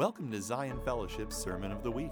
Welcome 0.00 0.30
to 0.30 0.40
Zion 0.40 0.80
Fellowship's 0.82 1.36
Sermon 1.36 1.70
of 1.70 1.82
the 1.82 1.90
Week. 1.90 2.10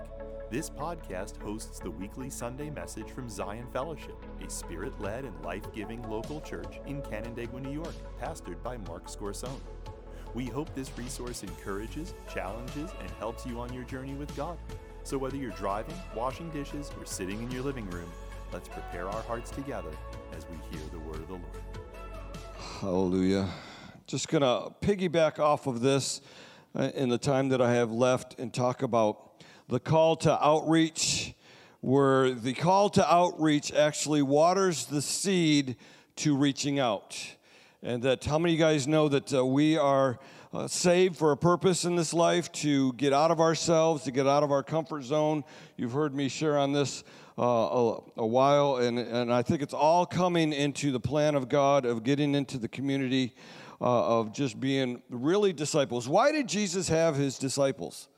This 0.51 0.69
podcast 0.69 1.41
hosts 1.41 1.79
the 1.79 1.91
weekly 1.91 2.29
Sunday 2.29 2.69
message 2.69 3.11
from 3.11 3.31
Zion 3.31 3.67
Fellowship, 3.73 4.27
a 4.47 4.51
spirit 4.51 5.01
led 5.01 5.25
and 5.25 5.43
life 5.43 5.63
giving 5.73 6.03
local 6.03 6.43
church 6.43 6.81
in 6.85 7.01
Canandaigua, 7.01 7.61
New 7.61 7.73
York, 7.73 7.95
pastored 8.21 8.63
by 8.63 8.77
Mark 8.77 9.07
Scorsone. 9.07 9.59
We 10.35 10.45
hope 10.45 10.75
this 10.75 10.91
resource 10.99 11.43
encourages, 11.43 12.13
challenges, 12.31 12.91
and 13.01 13.11
helps 13.13 13.47
you 13.47 13.59
on 13.59 13.73
your 13.73 13.85
journey 13.85 14.13
with 14.13 14.37
God. 14.37 14.59
So 15.03 15.17
whether 15.17 15.39
you're 15.39 15.53
driving, 15.53 15.97
washing 16.15 16.51
dishes, 16.51 16.91
or 16.99 17.07
sitting 17.07 17.43
in 17.43 17.51
your 17.51 17.63
living 17.63 17.89
room, 17.89 18.11
let's 18.53 18.69
prepare 18.69 19.09
our 19.09 19.23
hearts 19.23 19.51
together 19.51 19.93
as 20.37 20.45
we 20.51 20.59
hear 20.71 20.87
the 20.93 20.99
word 20.99 21.21
of 21.21 21.29
the 21.29 21.33
Lord. 21.33 21.63
Hallelujah. 22.81 23.49
Just 24.07 24.29
going 24.29 24.43
to 24.43 24.75
piggyback 24.87 25.39
off 25.39 25.67
of 25.67 25.81
this 25.81 26.21
in 26.79 27.09
the 27.09 27.19
time 27.19 27.49
that 27.49 27.61
I 27.61 27.75
have 27.75 27.91
left 27.91 28.39
and 28.39 28.55
talk 28.55 28.83
about 28.83 29.43
the 29.69 29.81
call 29.81 30.15
to 30.17 30.45
outreach, 30.45 31.35
where 31.81 32.31
the 32.31 32.55
call 32.55 32.89
to 32.91 33.13
outreach 33.13 33.73
actually 33.73 34.23
waters 34.23 34.87
the 34.87 35.03
seed 35.03 35.77
to 36.17 36.37
reaching 36.37 36.79
out. 36.79 37.21
And 37.83 38.03
that, 38.05 38.25
how 38.25 38.39
many 38.39 38.55
of 38.55 38.59
you 38.59 38.65
guys 38.65 38.87
know 38.87 39.09
that 39.09 39.35
uh, 39.35 39.45
we 39.45 39.77
are 39.77 40.19
uh, 40.53 40.69
saved 40.69 41.17
for 41.17 41.33
a 41.33 41.37
purpose 41.37 41.85
in 41.85 41.97
this 41.97 42.15
life 42.15 42.51
to 42.53 42.93
get 42.93 43.13
out 43.13 43.31
of 43.31 43.41
ourselves, 43.41 44.05
to 44.05 44.13
get 44.13 44.27
out 44.27 44.45
of 44.45 44.53
our 44.53 44.63
comfort 44.63 45.03
zone? 45.03 45.43
You've 45.77 45.93
heard 45.93 46.15
me 46.15 46.29
share 46.29 46.59
on 46.59 46.73
this 46.73 47.03
uh, 47.37 47.43
a, 47.43 48.03
a, 48.19 48.27
while, 48.27 48.77
and, 48.77 48.99
and 48.99 49.33
I 49.33 49.43
think 49.43 49.63
it's 49.63 49.75
all 49.75 50.07
coming 50.07 50.53
into 50.53 50.93
the 50.93 51.01
plan 51.01 51.35
of 51.35 51.49
God 51.49 51.85
of 51.85 52.05
getting 52.05 52.35
into 52.35 52.57
the 52.59 52.69
community 52.69 53.35
uh, 53.81 54.21
of 54.21 54.33
just 54.33 54.59
being 54.59 55.03
really 55.09 55.53
disciples. 55.53 56.09
Why 56.09 56.33
did 56.33 56.49
Jesus 56.49 56.89
have 56.89 57.17
his 57.17 57.39
disciples? 57.39 58.09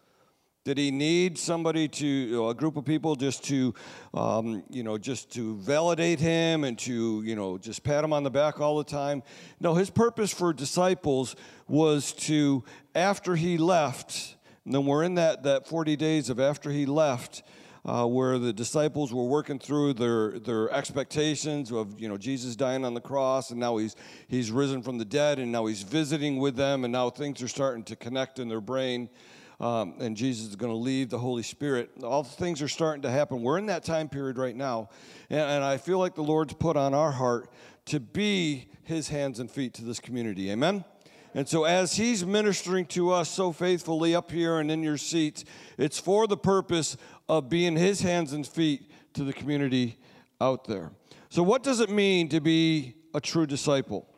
Did 0.62 0.77
he 0.77 0.91
need 0.91 1.38
somebody 1.38 1.88
to, 1.88 2.48
a 2.51 2.54
group 2.54 2.76
of 2.76 2.84
people 2.84 3.16
just 3.16 3.45
to, 3.45 3.74
um, 4.12 4.62
you 4.68 4.82
know, 4.82 4.99
just 4.99 5.32
to 5.32 5.57
validate 5.57 6.21
him 6.21 6.65
and 6.65 6.79
to, 6.80 7.23
you 7.23 7.34
know, 7.34 7.57
just 7.57 7.82
pat 7.82 8.04
him 8.04 8.12
on 8.12 8.24
the 8.24 8.30
back 8.30 8.60
all 8.60 8.76
the 8.76 8.84
time? 8.84 9.23
No, 9.59 9.74
his 9.74 9.88
purpose 9.88 10.34
for 10.34 10.52
disciples 10.52 11.34
was 11.66 12.12
to, 12.12 12.62
after 12.95 13.37
he 13.37 13.56
left, 13.56 14.37
and 14.66 14.74
then 14.74 14.84
we're 14.84 15.02
in 15.02 15.15
that, 15.15 15.45
that 15.45 15.66
40 15.66 15.96
days 15.96 16.29
of 16.29 16.38
after 16.38 16.71
he 16.71 16.84
left, 16.84 17.43
uh, 17.84 18.06
where 18.06 18.38
the 18.38 18.52
disciples 18.52 19.12
were 19.12 19.24
working 19.24 19.59
through 19.59 19.95
their, 19.95 20.38
their 20.38 20.70
expectations 20.70 21.73
of 21.73 21.98
you 22.00 22.09
know 22.09 22.16
Jesus 22.16 22.56
dying 22.56 22.84
on 22.84 22.95
the 22.95 23.00
cross, 23.00 23.50
and 23.50 23.60
now 23.60 23.76
he's 23.78 23.96
he's 24.28 24.50
risen 24.50 24.82
from 24.82 24.98
the 24.98 25.04
dead, 25.04 25.38
and 25.38 25.50
now 25.50 25.66
he's 25.66 25.82
visiting 25.82 26.38
with 26.38 26.56
them, 26.56 26.84
and 26.84 26.92
now 26.92 27.10
things 27.10 27.42
are 27.42 27.48
starting 27.48 27.84
to 27.84 27.96
connect 27.96 28.38
in 28.38 28.48
their 28.48 28.60
brain. 28.60 29.09
Um, 29.60 29.96
and 30.00 30.16
Jesus 30.16 30.48
is 30.48 30.56
going 30.56 30.72
to 30.72 30.76
leave 30.76 31.10
the 31.10 31.18
Holy 31.18 31.42
Spirit. 31.42 31.90
All 32.02 32.24
things 32.24 32.62
are 32.62 32.68
starting 32.68 33.02
to 33.02 33.10
happen. 33.10 33.42
We're 33.42 33.59
in 33.59 33.66
that 33.66 33.84
time 33.84 34.09
period 34.09 34.38
right 34.38 34.56
now, 34.56 34.88
and, 35.28 35.40
and 35.40 35.65
I 35.65 35.76
feel 35.76 35.98
like 35.98 36.15
the 36.15 36.22
Lord's 36.22 36.54
put 36.54 36.76
on 36.76 36.94
our 36.94 37.12
heart 37.12 37.50
to 37.87 38.00
be 38.00 38.68
His 38.84 39.09
hands 39.09 39.38
and 39.38 39.50
feet 39.50 39.74
to 39.74 39.84
this 39.84 40.00
community. 40.00 40.50
Amen. 40.50 40.84
And 41.34 41.48
so, 41.48 41.65
as 41.65 41.94
He's 41.94 42.24
ministering 42.24 42.87
to 42.87 43.12
us 43.12 43.30
so 43.30 43.52
faithfully 43.52 44.15
up 44.15 44.30
here 44.30 44.59
and 44.59 44.70
in 44.70 44.82
your 44.82 44.96
seats, 44.96 45.44
it's 45.78 45.98
for 45.98 46.26
the 46.26 46.37
purpose 46.37 46.96
of 47.30 47.48
being 47.48 47.76
His 47.76 48.00
hands 48.00 48.32
and 48.32 48.45
feet 48.45 48.90
to 49.14 49.23
the 49.23 49.32
community 49.32 49.96
out 50.40 50.64
there. 50.64 50.90
So, 51.28 51.45
what 51.45 51.62
does 51.62 51.78
it 51.78 51.88
mean 51.88 52.28
to 52.30 52.40
be 52.40 52.96
a 53.14 53.20
true 53.20 53.46
disciple? 53.46 54.09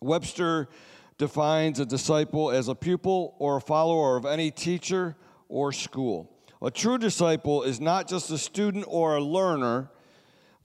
Webster 0.00 0.68
defines 1.16 1.78
a 1.78 1.86
disciple 1.86 2.50
as 2.50 2.66
a 2.66 2.74
pupil 2.74 3.36
or 3.38 3.58
a 3.58 3.60
follower 3.60 4.16
of 4.16 4.26
any 4.26 4.50
teacher 4.50 5.14
or 5.48 5.70
school. 5.70 6.36
A 6.60 6.72
true 6.72 6.98
disciple 6.98 7.62
is 7.62 7.80
not 7.80 8.08
just 8.08 8.30
a 8.32 8.38
student 8.38 8.84
or 8.88 9.14
a 9.14 9.22
learner, 9.22 9.88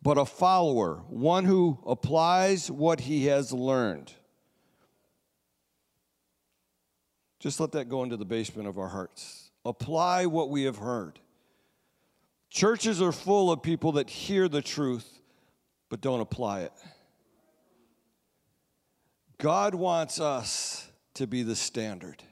but 0.02 0.18
a 0.18 0.26
follower, 0.26 1.04
one 1.08 1.46
who 1.46 1.78
applies 1.86 2.72
what 2.72 3.02
he 3.02 3.28
has 3.28 3.54
learned. 3.54 4.12
Just 7.40 7.60
let 7.60 7.74
that 7.74 7.90
go 7.90 8.02
into 8.02 8.18
the 8.18 8.26
basement 8.26 8.68
of 8.68 8.80
our 8.80 8.90
hearts. 8.90 9.52
Apply 9.64 10.26
what 10.26 10.50
we 10.50 10.64
have 10.64 10.78
heard. 10.78 11.20
Churches 12.50 13.02
are 13.02 13.12
full 13.12 13.52
of 13.52 13.62
people 13.62 13.94
that 13.94 14.10
hear 14.10 14.48
the 14.48 14.62
truth 14.62 15.22
but 15.90 16.02
don't 16.02 16.22
apply 16.22 16.62
it. 16.62 16.74
God 19.38 19.76
wants 19.76 20.20
us 20.20 20.90
to 21.14 21.28
be 21.28 21.44
the 21.44 21.56
standard. 21.56 22.24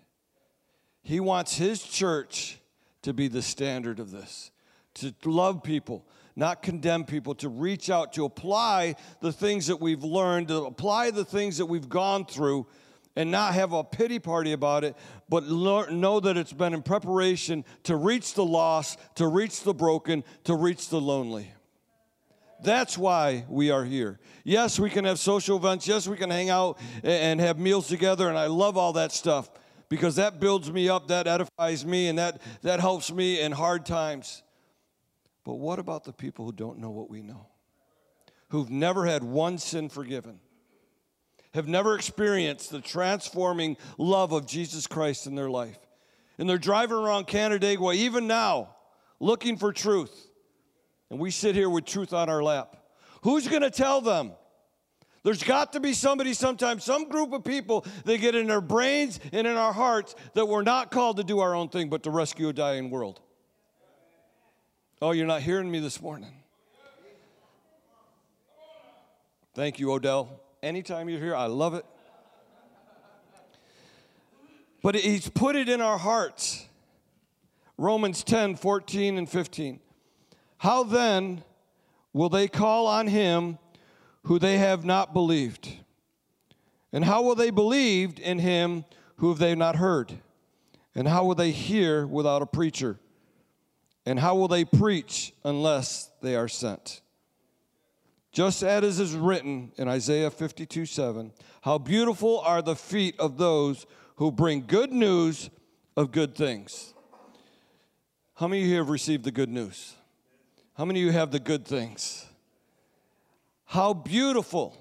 He 1.03 1.19
wants 1.19 1.57
His 1.57 1.83
church 1.83 2.59
to 3.03 3.13
be 3.13 3.27
the 3.27 3.41
standard 3.41 3.99
of 3.99 4.11
this, 4.11 4.51
to 4.95 5.13
love 5.25 5.61
people, 5.61 6.05
not 6.35 6.63
condemn 6.63 7.05
people, 7.05 7.35
to 7.35 7.49
reach 7.49 7.89
out, 7.89 8.13
to 8.13 8.25
apply 8.25 8.95
the 9.21 9.31
things 9.31 9.67
that 9.67 9.79
we've 9.79 10.03
learned, 10.03 10.47
to 10.47 10.65
apply 10.65 11.11
the 11.11 11.25
things 11.25 11.57
that 11.57 11.67
we've 11.67 11.89
gone 11.89 12.25
through 12.25 12.65
and 13.15 13.31
not 13.31 13.53
have 13.53 13.73
a 13.73 13.83
pity 13.83 14.19
party 14.19 14.51
about 14.51 14.83
it, 14.83 14.95
but 15.29 15.47
know 15.47 16.19
that 16.19 16.37
it's 16.37 16.53
been 16.53 16.73
in 16.73 16.81
preparation 16.81 17.63
to 17.83 17.95
reach 17.95 18.33
the 18.33 18.45
lost, 18.45 18.99
to 19.15 19.27
reach 19.27 19.63
the 19.63 19.73
broken, 19.73 20.23
to 20.43 20.55
reach 20.55 20.89
the 20.89 20.99
lonely. 20.99 21.51
That's 22.63 22.97
why 22.97 23.45
we 23.49 23.69
are 23.69 23.83
here. 23.83 24.19
Yes, 24.43 24.79
we 24.79 24.89
can 24.89 25.05
have 25.05 25.19
social 25.19 25.57
events. 25.57 25.87
Yes, 25.87 26.07
we 26.07 26.17
can 26.17 26.29
hang 26.29 26.49
out 26.49 26.79
and 27.03 27.39
have 27.39 27.59
meals 27.59 27.87
together, 27.87 28.27
and 28.29 28.37
I 28.37 28.47
love 28.47 28.77
all 28.77 28.93
that 28.93 29.11
stuff 29.11 29.49
because 29.89 30.15
that 30.15 30.39
builds 30.39 30.71
me 30.71 30.89
up, 30.89 31.07
that 31.09 31.27
edifies 31.27 31.85
me, 31.85 32.07
and 32.07 32.17
that, 32.17 32.41
that 32.63 32.79
helps 32.79 33.11
me 33.11 33.39
in 33.39 33.51
hard 33.51 33.85
times. 33.85 34.41
But 35.43 35.55
what 35.55 35.79
about 35.79 36.03
the 36.05 36.13
people 36.13 36.45
who 36.45 36.51
don't 36.51 36.79
know 36.79 36.89
what 36.89 37.09
we 37.09 37.21
know? 37.21 37.47
Who've 38.49 38.69
never 38.69 39.05
had 39.05 39.23
one 39.23 39.57
sin 39.57 39.89
forgiven? 39.89 40.39
Have 41.55 41.67
never 41.69 41.95
experienced 41.95 42.69
the 42.69 42.81
transforming 42.81 43.77
love 43.97 44.33
of 44.33 44.45
Jesus 44.45 44.87
Christ 44.87 45.25
in 45.25 45.35
their 45.35 45.49
life. 45.49 45.79
And 46.37 46.49
they're 46.49 46.57
driving 46.57 46.97
around 46.97 47.27
Canandaigua 47.27 47.93
even 47.93 48.27
now 48.27 48.75
looking 49.21 49.57
for 49.57 49.71
truth. 49.71 50.27
And 51.09 51.17
we 51.17 51.31
sit 51.31 51.55
here 51.55 51.69
with 51.69 51.85
truth 51.85 52.13
on 52.13 52.29
our 52.29 52.43
lap. 52.43 52.75
Who's 53.23 53.47
going 53.47 53.61
to 53.61 53.71
tell 53.71 54.01
them? 54.01 54.33
There's 55.23 55.43
got 55.43 55.73
to 55.73 55.79
be 55.79 55.93
somebody 55.93 56.33
sometime, 56.33 56.79
some 56.79 57.07
group 57.07 57.31
of 57.31 57.45
people 57.45 57.85
that 58.03 58.17
get 58.19 58.35
in 58.35 58.47
their 58.47 58.61
brains 58.61 59.19
and 59.31 59.47
in 59.47 59.55
our 59.55 59.73
hearts 59.73 60.13
that 60.33 60.45
we're 60.45 60.61
not 60.61 60.91
called 60.91 61.17
to 61.17 61.23
do 61.23 61.39
our 61.39 61.55
own 61.55 61.69
thing, 61.69 61.89
but 61.89 62.03
to 62.03 62.11
rescue 62.11 62.49
a 62.49 62.53
dying 62.53 62.89
world. 62.89 63.21
Oh, 65.01 65.11
you're 65.11 65.25
not 65.25 65.41
hearing 65.41 65.71
me 65.71 65.79
this 65.79 66.01
morning. 66.01 66.33
Thank 69.55 69.79
you, 69.79 69.93
Odell 69.93 70.44
anytime 70.65 71.07
you're 71.07 71.19
here. 71.19 71.35
I 71.35 71.45
love 71.45 71.75
it. 71.75 71.85
But 74.81 74.95
he's 74.95 75.29
put 75.29 75.55
it 75.55 75.69
in 75.69 75.79
our 75.79 75.97
hearts. 75.97 76.65
Romans 77.77 78.23
10 78.23 78.55
14 78.55 79.17
and 79.17 79.29
15. 79.29 79.79
How 80.57 80.83
then 80.83 81.43
will 82.13 82.29
they 82.29 82.47
call 82.47 82.87
on 82.87 83.07
him 83.07 83.59
who 84.23 84.39
they 84.39 84.57
have 84.57 84.85
not 84.85 85.13
believed? 85.13 85.71
And 86.91 87.05
how 87.05 87.21
will 87.21 87.35
they 87.35 87.49
believe 87.49 88.19
in 88.19 88.39
him 88.39 88.85
who 89.17 89.33
they 89.33 89.49
have 89.49 89.57
not 89.57 89.75
heard? 89.75 90.13
And 90.95 91.07
how 91.07 91.25
will 91.25 91.35
they 91.35 91.51
hear 91.51 92.07
without 92.07 92.41
a 92.41 92.45
preacher? 92.45 92.99
And 94.05 94.19
how 94.19 94.35
will 94.35 94.47
they 94.47 94.65
preach 94.65 95.33
unless 95.43 96.09
they 96.21 96.35
are 96.35 96.47
sent? 96.47 97.01
Just 98.35 98.63
as 98.63 98.99
is 98.99 99.15
written 99.15 99.71
in 99.77 99.87
Isaiah 99.87 100.29
52 100.29 100.85
7, 100.85 101.31
how 101.61 101.77
beautiful 101.77 102.41
are 102.41 102.61
the 102.61 102.75
feet 102.75 103.17
of 103.17 103.37
those 103.37 103.85
who 104.17 104.29
bring 104.29 104.65
good 104.67 104.91
news 104.91 105.49
of 105.95 106.11
good 106.11 106.35
things. 106.35 106.93
How 108.33 108.49
many 108.49 108.63
of 108.63 108.67
you 108.67 108.75
have 108.75 108.89
received 108.89 109.23
the 109.23 109.31
good 109.31 109.47
news? 109.47 109.95
How 110.73 110.83
many 110.83 110.99
of 110.99 111.05
you 111.05 111.11
have 111.13 111.31
the 111.31 111.39
good 111.39 111.65
things? 111.65 112.25
How 113.63 113.93
beautiful 113.93 114.75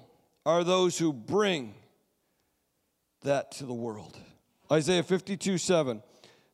are 0.45 0.65
those 0.65 0.97
who 0.97 1.13
bring 1.13 1.75
that 3.21 3.53
to 3.53 3.65
the 3.65 3.73
world? 3.73 4.19
Isaiah 4.69 5.01
52 5.01 5.57
7 5.59 6.03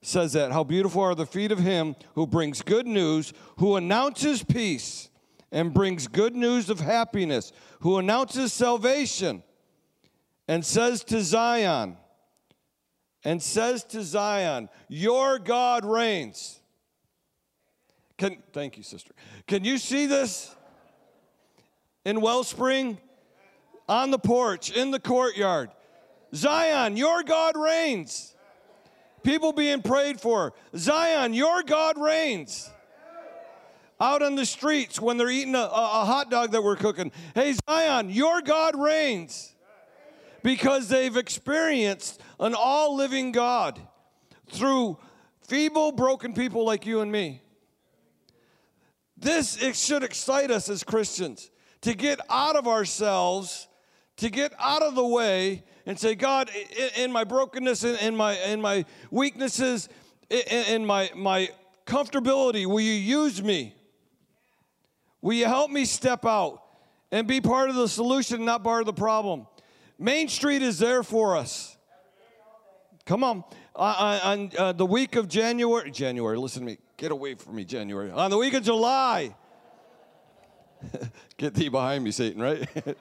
says 0.03 0.33
that. 0.33 0.51
How 0.51 0.63
beautiful 0.63 1.01
are 1.01 1.15
the 1.15 1.25
feet 1.25 1.51
of 1.51 1.57
him 1.57 1.95
who 2.13 2.27
brings 2.27 2.61
good 2.61 2.85
news, 2.85 3.33
who 3.57 3.75
announces 3.75 4.43
peace 4.43 5.09
and 5.51 5.73
brings 5.73 6.07
good 6.07 6.35
news 6.35 6.69
of 6.69 6.79
happiness, 6.79 7.51
who 7.81 7.97
announces 7.97 8.53
salvation 8.53 9.43
and 10.47 10.65
says 10.65 11.03
to 11.05 11.21
Zion, 11.21 11.97
and 13.23 13.41
says 13.41 13.83
to 13.85 14.01
Zion, 14.01 14.69
Your 14.87 15.39
God 15.39 15.85
reigns. 15.85 16.59
Can, 18.17 18.37
thank 18.53 18.77
you, 18.77 18.83
sister. 18.83 19.13
Can 19.47 19.63
you 19.63 19.77
see 19.77 20.05
this 20.05 20.55
in 22.05 22.21
Wellspring? 22.21 22.97
On 23.89 24.09
the 24.09 24.19
porch, 24.19 24.71
in 24.71 24.91
the 24.91 24.99
courtyard. 24.99 25.69
Zion, 26.33 26.95
your 26.95 27.23
God 27.23 27.57
reigns. 27.57 28.35
People 29.23 29.53
being 29.53 29.81
prayed 29.81 30.19
for. 30.19 30.53
Zion, 30.75 31.33
your 31.33 31.61
God 31.63 31.97
reigns. 31.97 32.69
Out 34.01 34.23
on 34.23 34.33
the 34.33 34.47
streets 34.47 34.99
when 34.99 35.17
they're 35.17 35.29
eating 35.29 35.53
a, 35.53 35.59
a 35.59 36.05
hot 36.05 36.31
dog 36.31 36.51
that 36.53 36.63
we're 36.63 36.75
cooking. 36.75 37.11
Hey, 37.35 37.53
Zion, 37.69 38.09
your 38.09 38.41
God 38.41 38.75
reigns. 38.75 39.53
Because 40.41 40.89
they've 40.89 41.15
experienced 41.15 42.19
an 42.39 42.55
all 42.57 42.95
living 42.95 43.31
God 43.31 43.79
through 44.49 44.97
feeble, 45.41 45.91
broken 45.91 46.33
people 46.33 46.65
like 46.65 46.87
you 46.87 47.01
and 47.01 47.11
me. 47.11 47.43
This 49.15 49.61
it 49.61 49.75
should 49.75 50.03
excite 50.03 50.49
us 50.49 50.67
as 50.67 50.83
Christians 50.83 51.51
to 51.81 51.93
get 51.93 52.19
out 52.27 52.55
of 52.55 52.67
ourselves, 52.67 53.67
to 54.17 54.31
get 54.31 54.51
out 54.59 54.81
of 54.81 54.95
the 54.95 55.05
way, 55.05 55.63
and 55.85 55.99
say, 55.99 56.15
God, 56.15 56.49
in, 56.97 57.11
my 57.11 57.23
brokenness, 57.23 57.83
in, 57.83 58.15
my 58.15 58.33
in 58.33 58.61
my 58.61 58.83
weaknesses, 59.11 59.89
in, 60.31 60.87
my 60.87 61.11
my 61.15 61.49
comfortability, 61.85 62.65
will 62.65 62.79
you 62.79 62.93
use 62.93 63.43
me? 63.43 63.75
Will 65.21 65.33
you 65.33 65.45
help 65.45 65.69
me 65.69 65.85
step 65.85 66.25
out 66.25 66.63
and 67.11 67.27
be 67.27 67.41
part 67.41 67.69
of 67.69 67.75
the 67.75 67.87
solution, 67.87 68.43
not 68.45 68.63
part 68.63 68.81
of 68.81 68.87
the 68.87 68.93
problem? 68.93 69.47
Main 69.99 70.27
Street 70.27 70.61
is 70.61 70.79
there 70.79 71.03
for 71.03 71.37
us. 71.37 71.77
Come 73.05 73.23
on. 73.23 73.43
on 73.75 74.51
uh, 74.57 74.71
the 74.71 74.85
week 74.85 75.15
of 75.15 75.27
January, 75.27 75.91
January, 75.91 76.37
listen 76.37 76.61
to 76.61 76.65
me. 76.65 76.77
Get 76.97 77.11
away 77.11 77.35
from 77.35 77.55
me, 77.55 77.65
January. 77.65 78.11
On 78.11 78.31
the 78.31 78.37
week 78.37 78.53
of 78.53 78.63
July, 78.63 79.35
get 81.37 81.53
thee 81.53 81.69
behind 81.69 82.03
me, 82.03 82.11
Satan, 82.11 82.41
right? 82.41 82.67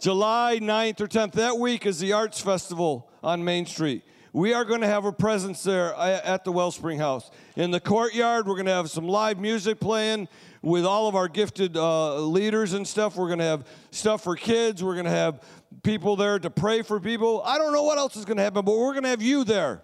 July 0.00 0.58
9th 0.60 1.00
or 1.00 1.06
10th, 1.06 1.32
that 1.32 1.58
week 1.58 1.84
is 1.84 1.98
the 1.98 2.12
Arts 2.14 2.40
Festival 2.40 3.08
on 3.22 3.44
Main 3.44 3.66
Street. 3.66 4.02
We 4.32 4.54
are 4.54 4.64
going 4.64 4.80
to 4.80 4.86
have 4.86 5.04
a 5.04 5.12
presence 5.12 5.62
there 5.64 5.94
at 5.94 6.44
the 6.44 6.52
Wellspring 6.52 6.98
House. 6.98 7.30
In 7.56 7.72
the 7.72 7.80
courtyard, 7.80 8.46
we're 8.46 8.54
going 8.54 8.66
to 8.66 8.72
have 8.72 8.88
some 8.88 9.08
live 9.08 9.38
music 9.38 9.80
playing 9.80 10.28
with 10.62 10.84
all 10.84 11.08
of 11.08 11.14
our 11.14 11.28
gifted 11.28 11.76
uh, 11.76 12.18
leaders 12.20 12.72
and 12.72 12.86
stuff. 12.86 13.16
We're 13.16 13.26
going 13.26 13.38
to 13.38 13.44
have 13.44 13.66
stuff 13.90 14.22
for 14.22 14.36
kids. 14.36 14.82
We're 14.82 14.94
going 14.94 15.06
to 15.06 15.10
have 15.10 15.42
people 15.82 16.16
there 16.16 16.38
to 16.38 16.50
pray 16.50 16.82
for 16.82 17.00
people. 17.00 17.42
I 17.44 17.58
don't 17.58 17.72
know 17.72 17.84
what 17.84 17.98
else 17.98 18.16
is 18.16 18.24
going 18.24 18.36
to 18.36 18.42
happen, 18.42 18.64
but 18.64 18.76
we're 18.76 18.92
going 18.92 19.04
to 19.04 19.10
have 19.10 19.22
you 19.22 19.44
there. 19.44 19.82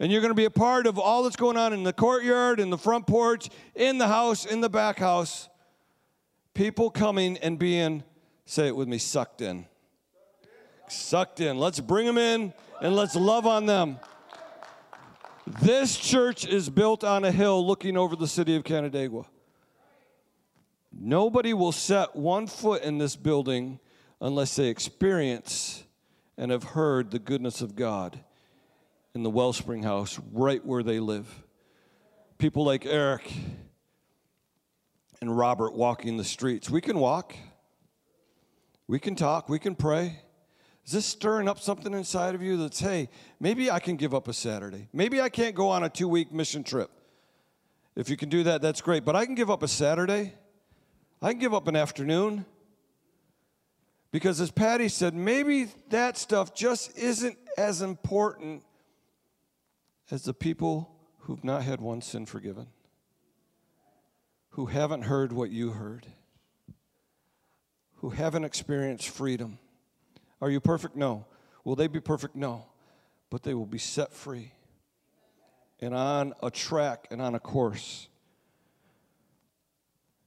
And 0.00 0.10
you're 0.10 0.20
going 0.20 0.32
to 0.32 0.36
be 0.36 0.44
a 0.44 0.50
part 0.50 0.86
of 0.86 0.98
all 0.98 1.22
that's 1.22 1.36
going 1.36 1.56
on 1.56 1.72
in 1.72 1.84
the 1.84 1.92
courtyard, 1.92 2.58
in 2.58 2.70
the 2.70 2.78
front 2.78 3.06
porch, 3.06 3.48
in 3.74 3.98
the 3.98 4.08
house, 4.08 4.44
in 4.44 4.60
the 4.60 4.68
back 4.68 4.98
house. 4.98 5.48
People 6.52 6.90
coming 6.90 7.38
and 7.38 7.58
being 7.58 8.02
Say 8.46 8.66
it 8.68 8.76
with 8.76 8.88
me 8.88 8.98
sucked 8.98 9.40
in. 9.40 9.66
Sucked 10.88 11.40
in. 11.40 11.58
Let's 11.58 11.80
bring 11.80 12.06
them 12.06 12.18
in 12.18 12.52
and 12.82 12.94
let's 12.94 13.16
love 13.16 13.46
on 13.46 13.66
them. 13.66 13.98
This 15.62 15.96
church 15.96 16.46
is 16.46 16.68
built 16.68 17.04
on 17.04 17.24
a 17.24 17.30
hill 17.32 17.66
looking 17.66 17.96
over 17.96 18.16
the 18.16 18.28
city 18.28 18.56
of 18.56 18.64
Canandaigua. 18.64 19.24
Nobody 20.96 21.52
will 21.54 21.72
set 21.72 22.14
one 22.14 22.46
foot 22.46 22.82
in 22.82 22.98
this 22.98 23.16
building 23.16 23.80
unless 24.20 24.56
they 24.56 24.68
experience 24.68 25.84
and 26.36 26.50
have 26.50 26.64
heard 26.64 27.10
the 27.10 27.18
goodness 27.18 27.60
of 27.60 27.76
God 27.76 28.18
in 29.14 29.22
the 29.22 29.30
Wellspring 29.30 29.82
House 29.82 30.20
right 30.32 30.64
where 30.64 30.82
they 30.82 31.00
live. 31.00 31.26
People 32.38 32.64
like 32.64 32.84
Eric 32.86 33.32
and 35.20 35.36
Robert 35.36 35.74
walking 35.74 36.16
the 36.16 36.24
streets. 36.24 36.68
We 36.68 36.80
can 36.80 36.98
walk. 36.98 37.34
We 38.86 38.98
can 38.98 39.14
talk, 39.14 39.48
we 39.48 39.58
can 39.58 39.74
pray. 39.74 40.20
Is 40.84 40.92
this 40.92 41.06
stirring 41.06 41.48
up 41.48 41.58
something 41.58 41.94
inside 41.94 42.34
of 42.34 42.42
you 42.42 42.58
that's, 42.58 42.80
hey, 42.80 43.08
maybe 43.40 43.70
I 43.70 43.78
can 43.78 43.96
give 43.96 44.14
up 44.14 44.28
a 44.28 44.34
Saturday? 44.34 44.88
Maybe 44.92 45.20
I 45.20 45.30
can't 45.30 45.54
go 45.54 45.70
on 45.70 45.82
a 45.82 45.88
two 45.88 46.08
week 46.08 46.30
mission 46.30 46.62
trip. 46.62 46.90
If 47.96 48.10
you 48.10 48.16
can 48.18 48.28
do 48.28 48.42
that, 48.42 48.60
that's 48.60 48.82
great. 48.82 49.04
But 49.04 49.16
I 49.16 49.24
can 49.24 49.34
give 49.34 49.50
up 49.50 49.62
a 49.62 49.68
Saturday, 49.68 50.34
I 51.24 51.32
can 51.32 51.40
give 51.40 51.54
up 51.54 51.66
an 51.66 51.74
afternoon. 51.74 52.44
Because 54.12 54.40
as 54.40 54.52
Patty 54.52 54.88
said, 54.88 55.12
maybe 55.12 55.66
that 55.90 56.16
stuff 56.16 56.54
just 56.54 56.96
isn't 56.96 57.36
as 57.58 57.82
important 57.82 58.62
as 60.12 60.22
the 60.22 60.34
people 60.34 60.94
who've 61.20 61.42
not 61.42 61.64
had 61.64 61.80
one 61.80 62.00
sin 62.00 62.26
forgiven, 62.26 62.68
who 64.50 64.66
haven't 64.66 65.02
heard 65.02 65.32
what 65.32 65.50
you 65.50 65.70
heard 65.70 66.06
who 68.04 68.10
haven't 68.10 68.44
experienced 68.44 69.08
freedom. 69.08 69.58
Are 70.42 70.50
you 70.50 70.60
perfect? 70.60 70.94
No. 70.94 71.24
Will 71.64 71.74
they 71.74 71.86
be 71.86 72.00
perfect? 72.00 72.36
No. 72.36 72.66
But 73.30 73.42
they 73.42 73.54
will 73.54 73.64
be 73.64 73.78
set 73.78 74.12
free 74.12 74.52
and 75.80 75.94
on 75.94 76.34
a 76.42 76.50
track 76.50 77.08
and 77.10 77.22
on 77.22 77.34
a 77.34 77.40
course 77.40 78.08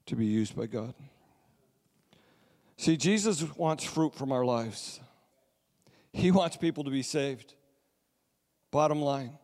to 0.07 0.15
be 0.15 0.25
used 0.25 0.55
by 0.55 0.65
God. 0.65 0.93
See, 2.77 2.97
Jesus 2.97 3.43
wants 3.55 3.83
fruit 3.83 4.15
from 4.15 4.31
our 4.31 4.45
lives. 4.45 4.99
He 6.11 6.31
wants 6.31 6.57
people 6.57 6.83
to 6.83 6.91
be 6.91 7.03
saved. 7.03 7.53
Bottom 8.71 9.01
line. 9.01 9.37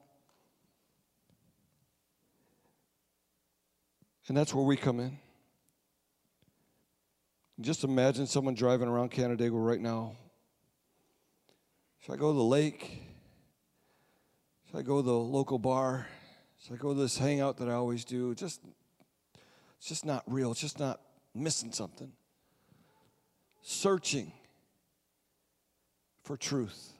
And 4.28 4.38
that's 4.38 4.54
where 4.54 4.64
we 4.64 4.78
come 4.78 5.00
in. 5.00 5.18
Just 7.62 7.84
imagine 7.84 8.26
someone 8.26 8.56
driving 8.56 8.88
around 8.88 9.12
Canandaigua 9.12 9.60
right 9.60 9.80
now. 9.80 10.16
Should 12.00 12.14
I 12.14 12.18
go 12.18 12.32
to 12.32 12.38
the 12.38 12.44
lake? 12.44 13.04
Should 14.68 14.80
I 14.80 14.82
go 14.82 15.02
to 15.02 15.06
the 15.06 15.14
local 15.14 15.60
bar? 15.60 16.08
Should 16.64 16.74
I 16.74 16.78
go 16.78 16.94
to 16.94 17.00
this 17.00 17.18
hangout 17.18 17.58
that 17.58 17.70
I 17.70 17.74
always 17.74 18.06
do? 18.06 18.34
Just, 18.34 18.62
it's 19.84 19.90
just 19.90 20.06
not 20.06 20.24
real. 20.28 20.50
It's 20.52 20.62
just 20.62 20.80
not 20.80 21.02
missing 21.36 21.74
something. 21.74 22.10
Searching 23.62 24.32
for 26.24 26.38
truth. 26.38 26.94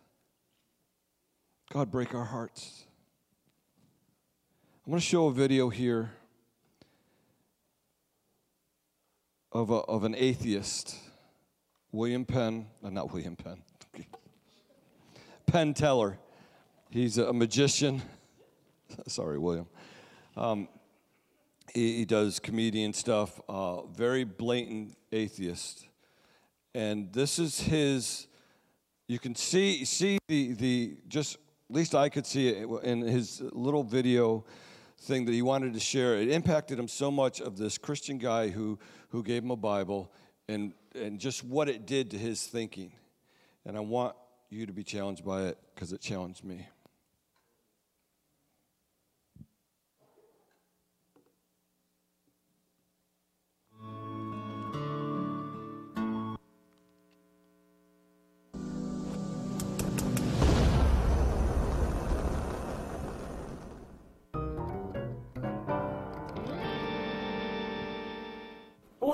God, 1.72 1.90
break 1.90 2.14
our 2.14 2.26
hearts. 2.26 2.84
I'm 4.86 4.92
going 4.92 5.00
to 5.00 5.06
show 5.06 5.28
a 5.28 5.32
video 5.32 5.70
here 5.70 6.12
of, 9.54 9.70
a, 9.70 9.76
of 9.76 10.04
an 10.04 10.14
atheist, 10.14 10.98
William 11.94 12.26
Penn, 12.26 12.68
uh, 12.84 12.90
not 12.90 13.14
William 13.14 13.38
Penn, 13.38 13.64
Penn 15.46 15.74
Teller. 15.74 16.18
He's 16.90 17.18
a 17.18 17.32
magician. 17.32 18.02
Sorry, 19.08 19.40
William. 19.40 19.68
Um, 20.36 20.68
he, 21.74 21.98
he, 21.98 22.06
does 22.06 22.40
comedian 22.40 22.94
stuff, 22.94 23.40
uh, 23.50 23.84
very 23.88 24.24
blatant 24.24 24.96
atheist. 25.12 25.88
And 26.76 27.12
this 27.14 27.40
is 27.40 27.60
his, 27.60 28.28
you 29.08 29.20
can 29.20 29.36
see, 29.36 29.86
see 29.86 30.18
the, 30.28 30.54
the, 30.54 30.98
just, 31.08 31.36
at 31.70 31.76
least 31.76 31.96
I 31.96 32.10
could 32.10 32.26
see 32.26 32.50
it 32.50 32.68
in 32.84 33.02
his 33.02 33.42
little 33.52 33.84
video 33.84 34.46
thing 35.00 35.26
that 35.26 35.34
he 35.34 35.42
wanted 35.42 35.74
to 35.74 35.80
share. 35.80 36.16
It 36.16 36.30
impacted 36.30 36.80
him 36.80 36.88
so 36.88 37.12
much 37.12 37.42
of 37.42 37.58
this 37.58 37.78
Christian 37.78 38.18
guy 38.18 38.50
who, 38.50 38.80
who 39.10 39.24
gave 39.24 39.44
him 39.44 39.52
a 39.52 39.56
Bible 39.56 40.12
and, 40.48 40.74
and 40.96 41.20
just 41.20 41.44
what 41.44 41.70
it 41.70 41.86
did 41.86 42.12
to 42.12 42.18
his 42.18 42.46
thinking. 42.46 42.94
And 43.66 43.78
I 43.78 43.82
want 43.82 44.16
you 44.50 44.66
to 44.66 44.74
be 44.74 44.84
challenged 44.84 45.26
by 45.26 45.44
it 45.44 45.58
because 45.74 45.94
it 45.94 46.02
challenged 46.02 46.44
me. 46.44 46.68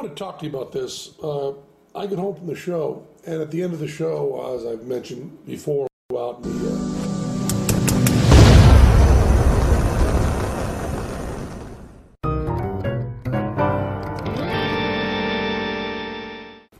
Want 0.01 0.15
to 0.15 0.23
talk 0.23 0.39
to 0.39 0.45
you 0.45 0.51
about 0.51 0.71
this. 0.71 1.09
Uh, 1.21 1.51
I 1.93 2.07
get 2.07 2.19
home 2.19 2.33
from 2.33 2.47
the 2.47 2.55
show, 2.55 3.05
and 3.25 3.41
at 3.41 3.51
the 3.51 3.61
end 3.61 3.73
of 3.73 3.79
the 3.79 3.87
show, 3.87 4.55
as 4.55 4.65
I've 4.65 4.85
mentioned 4.85 5.45
before, 5.45 5.89
go 6.09 6.29
out 6.29 6.45
and 6.45 6.55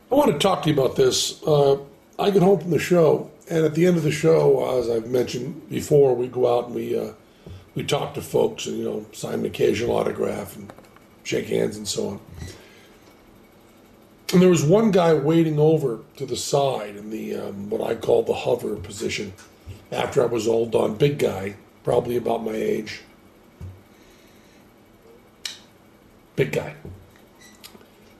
I 0.09 0.15
want 0.15 0.31
to 0.31 0.39
talk 0.39 0.63
to 0.63 0.69
you 0.69 0.73
about 0.73 0.95
this. 0.95 1.43
Uh, 1.43 1.77
I 2.17 2.29
get 2.29 2.41
home 2.41 2.61
from 2.61 2.71
the 2.71 2.79
show, 2.79 3.29
and 3.49 3.65
at 3.65 3.75
the 3.75 3.85
end 3.85 3.97
of 3.97 4.03
the 4.03 4.11
show, 4.11 4.79
as 4.79 4.89
I've 4.89 5.07
mentioned 5.09 5.69
before, 5.69 6.15
we 6.15 6.29
go 6.29 6.57
out 6.57 6.67
and 6.67 6.75
we 6.75 6.97
uh, 6.97 7.11
we 7.75 7.83
talk 7.83 8.13
to 8.13 8.21
folks 8.21 8.65
and 8.65 8.77
you 8.77 8.85
know 8.85 9.05
sign 9.11 9.39
an 9.39 9.45
occasional 9.45 9.97
autograph 9.97 10.55
and 10.55 10.71
shake 11.23 11.47
hands 11.47 11.75
and 11.75 11.85
so 11.85 12.07
on. 12.11 12.21
And 14.31 14.41
there 14.41 14.49
was 14.49 14.63
one 14.63 14.91
guy 14.91 15.13
waiting 15.15 15.57
over 15.57 15.99
to 16.17 16.25
the 16.25 16.35
side 16.35 16.95
in 16.95 17.09
the 17.09 17.35
um, 17.35 17.69
what 17.69 17.81
I 17.81 17.95
call 17.95 18.21
the 18.21 18.33
hover 18.33 18.75
position. 18.75 19.33
After 19.91 20.21
I 20.21 20.27
was 20.27 20.47
all 20.47 20.67
done, 20.67 20.95
big 20.95 21.17
guy, 21.17 21.55
probably 21.83 22.15
about 22.15 22.43
my 22.43 22.53
age. 22.53 23.01
Big 26.35 26.51
guy. 26.51 26.75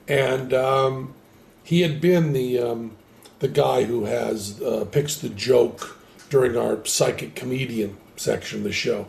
And 0.08 0.52
um, 0.52 1.14
he 1.62 1.82
had 1.82 2.00
been 2.00 2.32
the 2.32 2.58
um, 2.58 2.96
the 3.38 3.46
guy 3.46 3.84
who 3.84 4.06
has 4.06 4.60
uh, 4.60 4.86
picks 4.90 5.14
the 5.16 5.28
joke 5.28 5.96
during 6.28 6.56
our 6.56 6.84
psychic 6.84 7.36
comedian 7.36 7.96
section 8.16 8.58
of 8.58 8.64
the 8.64 8.72
show. 8.72 9.06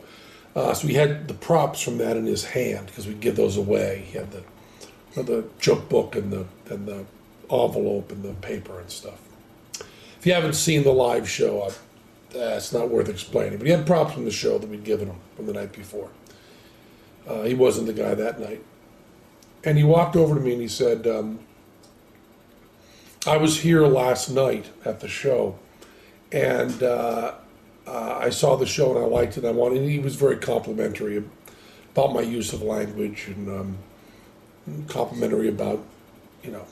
Uh, 0.55 0.73
so 0.75 0.87
he 0.87 0.93
had 0.93 1.27
the 1.27 1.33
props 1.33 1.81
from 1.81 1.97
that 1.97 2.15
in 2.15 2.25
his 2.25 2.45
hand 2.45 2.85
because 2.87 3.07
we 3.07 3.15
give 3.15 3.35
those 3.35 3.57
away. 3.57 4.03
He 4.05 4.17
had 4.17 4.31
the 4.31 4.43
the 5.15 5.45
joke 5.59 5.89
book 5.89 6.15
and 6.15 6.31
the 6.31 6.45
and 6.69 6.87
the 6.87 7.05
envelope 7.51 8.11
and 8.11 8.23
the 8.23 8.33
paper 8.35 8.79
and 8.79 8.89
stuff. 8.89 9.19
If 10.17 10.25
you 10.25 10.33
haven't 10.33 10.53
seen 10.53 10.83
the 10.83 10.93
live 10.93 11.27
show, 11.27 11.63
I, 11.63 11.71
it's 12.33 12.71
not 12.71 12.89
worth 12.89 13.09
explaining. 13.09 13.57
But 13.57 13.67
he 13.67 13.73
had 13.73 13.85
props 13.85 14.13
from 14.13 14.25
the 14.25 14.31
show 14.31 14.57
that 14.57 14.69
we'd 14.69 14.83
given 14.83 15.07
him 15.07 15.17
from 15.35 15.47
the 15.47 15.53
night 15.53 15.73
before. 15.73 16.09
Uh, 17.27 17.43
he 17.43 17.53
wasn't 17.53 17.87
the 17.87 17.93
guy 17.93 18.13
that 18.13 18.39
night. 18.39 18.63
And 19.63 19.77
he 19.77 19.83
walked 19.83 20.15
over 20.15 20.35
to 20.35 20.41
me 20.41 20.53
and 20.53 20.61
he 20.61 20.67
said, 20.67 21.05
um, 21.05 21.39
I 23.27 23.37
was 23.37 23.59
here 23.59 23.85
last 23.85 24.29
night 24.29 24.71
at 24.83 24.99
the 24.99 25.07
show, 25.07 25.59
and 26.31 26.81
uh, 26.81 27.35
uh, 27.85 28.17
I 28.19 28.31
saw 28.31 28.55
the 28.55 28.65
show 28.65 28.95
and 28.95 29.05
I 29.05 29.07
liked 29.07 29.37
it. 29.37 29.45
I 29.45 29.51
wanted. 29.51 29.87
he 29.87 29.99
was 29.99 30.15
very 30.15 30.37
complimentary 30.37 31.23
about 31.93 32.13
my 32.13 32.21
use 32.21 32.53
of 32.53 32.63
language 32.63 33.25
and 33.27 33.47
um, 33.49 33.77
complimentary 34.87 35.49
about, 35.49 35.83
you 36.43 36.51
know, 36.51 36.65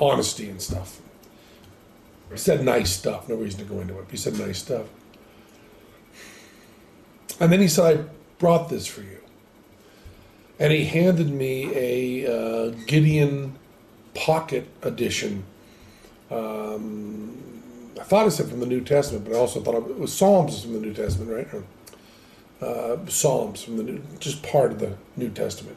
honesty 0.00 0.48
and 0.48 0.60
stuff. 0.60 1.00
He 2.30 2.36
said 2.36 2.64
nice 2.64 2.90
stuff. 2.90 3.28
No 3.28 3.36
reason 3.36 3.60
to 3.60 3.66
go 3.66 3.80
into 3.80 3.98
it. 3.98 4.06
He 4.10 4.16
said 4.16 4.38
nice 4.38 4.58
stuff. 4.58 4.86
And 7.38 7.52
then 7.52 7.60
he 7.60 7.68
said, 7.68 7.98
I 7.98 8.04
brought 8.38 8.68
this 8.68 8.86
for 8.86 9.02
you. 9.02 9.18
And 10.58 10.72
he 10.72 10.86
handed 10.86 11.30
me 11.30 11.70
a 11.74 12.26
uh, 12.26 12.70
Gideon 12.86 13.56
Pocket 14.14 14.66
Edition. 14.82 15.44
Um, 16.30 17.36
I 18.00 18.04
thought 18.04 18.26
it 18.26 18.30
said 18.30 18.48
from 18.48 18.60
the 18.60 18.66
New 18.66 18.80
Testament, 18.80 19.24
but 19.26 19.34
I 19.34 19.38
also 19.38 19.60
thought 19.60 19.74
it 19.74 19.98
was 19.98 20.12
Psalms 20.12 20.62
from 20.62 20.72
the 20.72 20.80
New 20.80 20.94
Testament, 20.94 21.30
right? 21.30 21.62
uh, 22.60 22.96
Psalms 23.06 23.62
from 23.62 23.76
the 23.76 23.82
New, 23.82 24.02
just 24.18 24.42
part 24.42 24.72
of 24.72 24.78
the 24.78 24.96
New 25.16 25.30
Testament. 25.30 25.76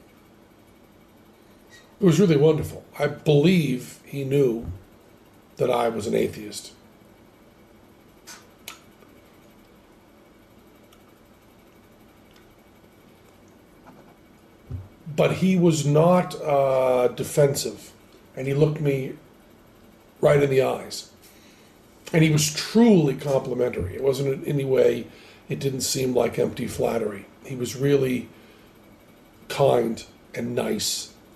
it 2.01 2.05
was 2.05 2.19
really 2.19 2.35
wonderful. 2.35 2.83
I 2.97 3.05
believe 3.05 3.99
he 4.03 4.23
knew 4.23 4.65
that 5.57 5.69
I 5.69 5.87
was 5.87 6.07
an 6.07 6.15
atheist. 6.15 6.73
But 15.15 15.33
he 15.33 15.55
was 15.55 15.85
not 15.85 16.33
uh, 16.41 17.09
defensive, 17.09 17.91
and 18.35 18.47
he 18.47 18.55
looked 18.55 18.81
me 18.81 19.13
right 20.21 20.41
in 20.41 20.49
the 20.49 20.63
eyes. 20.63 21.11
And 22.11 22.23
he 22.23 22.31
was 22.31 22.51
truly 22.51 23.13
complimentary. 23.13 23.93
It 23.93 24.01
wasn't 24.01 24.33
in 24.33 24.45
any 24.45 24.65
way, 24.65 25.05
it 25.49 25.59
didn't 25.59 25.81
seem 25.81 26.15
like 26.15 26.39
empty 26.39 26.65
flattery. 26.65 27.27
He 27.45 27.55
was 27.55 27.75
really 27.75 28.27
kind 29.49 30.03
and 30.33 30.55
nice 30.55 31.10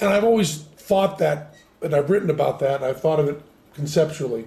And 0.00 0.10
I've 0.10 0.24
always 0.24 0.58
thought 0.58 1.18
that, 1.18 1.54
and 1.82 1.94
I've 1.94 2.10
written 2.10 2.30
about 2.30 2.58
that, 2.60 2.76
and 2.76 2.84
I've 2.84 3.00
thought 3.00 3.20
of 3.20 3.28
it 3.28 3.40
conceptually. 3.74 4.46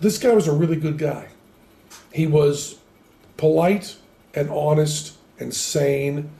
This 0.00 0.18
guy 0.18 0.32
was 0.32 0.48
a 0.48 0.52
really 0.52 0.76
good 0.76 0.98
guy. 0.98 1.28
He 2.12 2.26
was 2.26 2.78
polite 3.36 3.96
and 4.34 4.50
honest 4.50 5.16
and 5.38 5.54
sane, 5.54 6.30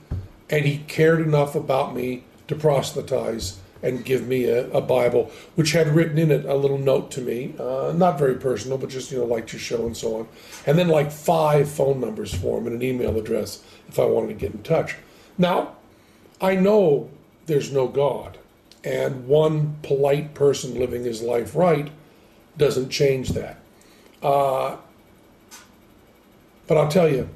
and 0.49 0.65
he 0.65 0.79
cared 0.87 1.21
enough 1.21 1.55
about 1.55 1.95
me 1.95 2.23
to 2.47 2.55
proselytize 2.55 3.59
and 3.81 4.03
give 4.03 4.27
me 4.27 4.45
a, 4.45 4.69
a 4.71 4.81
Bible, 4.81 5.31
which 5.55 5.73
had 5.73 5.87
written 5.89 6.17
in 6.17 6.31
it 6.31 6.45
a 6.45 6.55
little 6.55 6.77
note 6.77 7.11
to 7.11 7.21
me, 7.21 7.53
uh, 7.59 7.93
not 7.95 8.17
very 8.17 8.35
personal, 8.35 8.77
but 8.77 8.89
just, 8.89 9.11
you 9.11 9.19
know, 9.19 9.25
like 9.25 9.51
your 9.51 9.59
show 9.59 9.85
and 9.85 9.95
so 9.95 10.19
on. 10.19 10.27
And 10.65 10.77
then 10.77 10.87
like 10.87 11.11
five 11.11 11.69
phone 11.69 11.99
numbers 11.99 12.33
for 12.33 12.57
him 12.57 12.67
and 12.67 12.75
an 12.75 12.83
email 12.83 13.17
address 13.17 13.63
if 13.87 13.99
I 13.99 14.05
wanted 14.05 14.27
to 14.29 14.33
get 14.33 14.53
in 14.53 14.63
touch. 14.63 14.95
Now, 15.37 15.75
I 16.41 16.55
know 16.55 17.09
there's 17.45 17.71
no 17.71 17.87
God, 17.87 18.37
and 18.83 19.27
one 19.27 19.77
polite 19.83 20.33
person 20.33 20.79
living 20.79 21.03
his 21.03 21.21
life 21.21 21.55
right 21.55 21.89
doesn't 22.57 22.89
change 22.89 23.29
that. 23.29 23.57
Uh, 24.21 24.77
but 26.67 26.77
I'll 26.77 26.89
tell 26.89 27.07
you, 27.07 27.29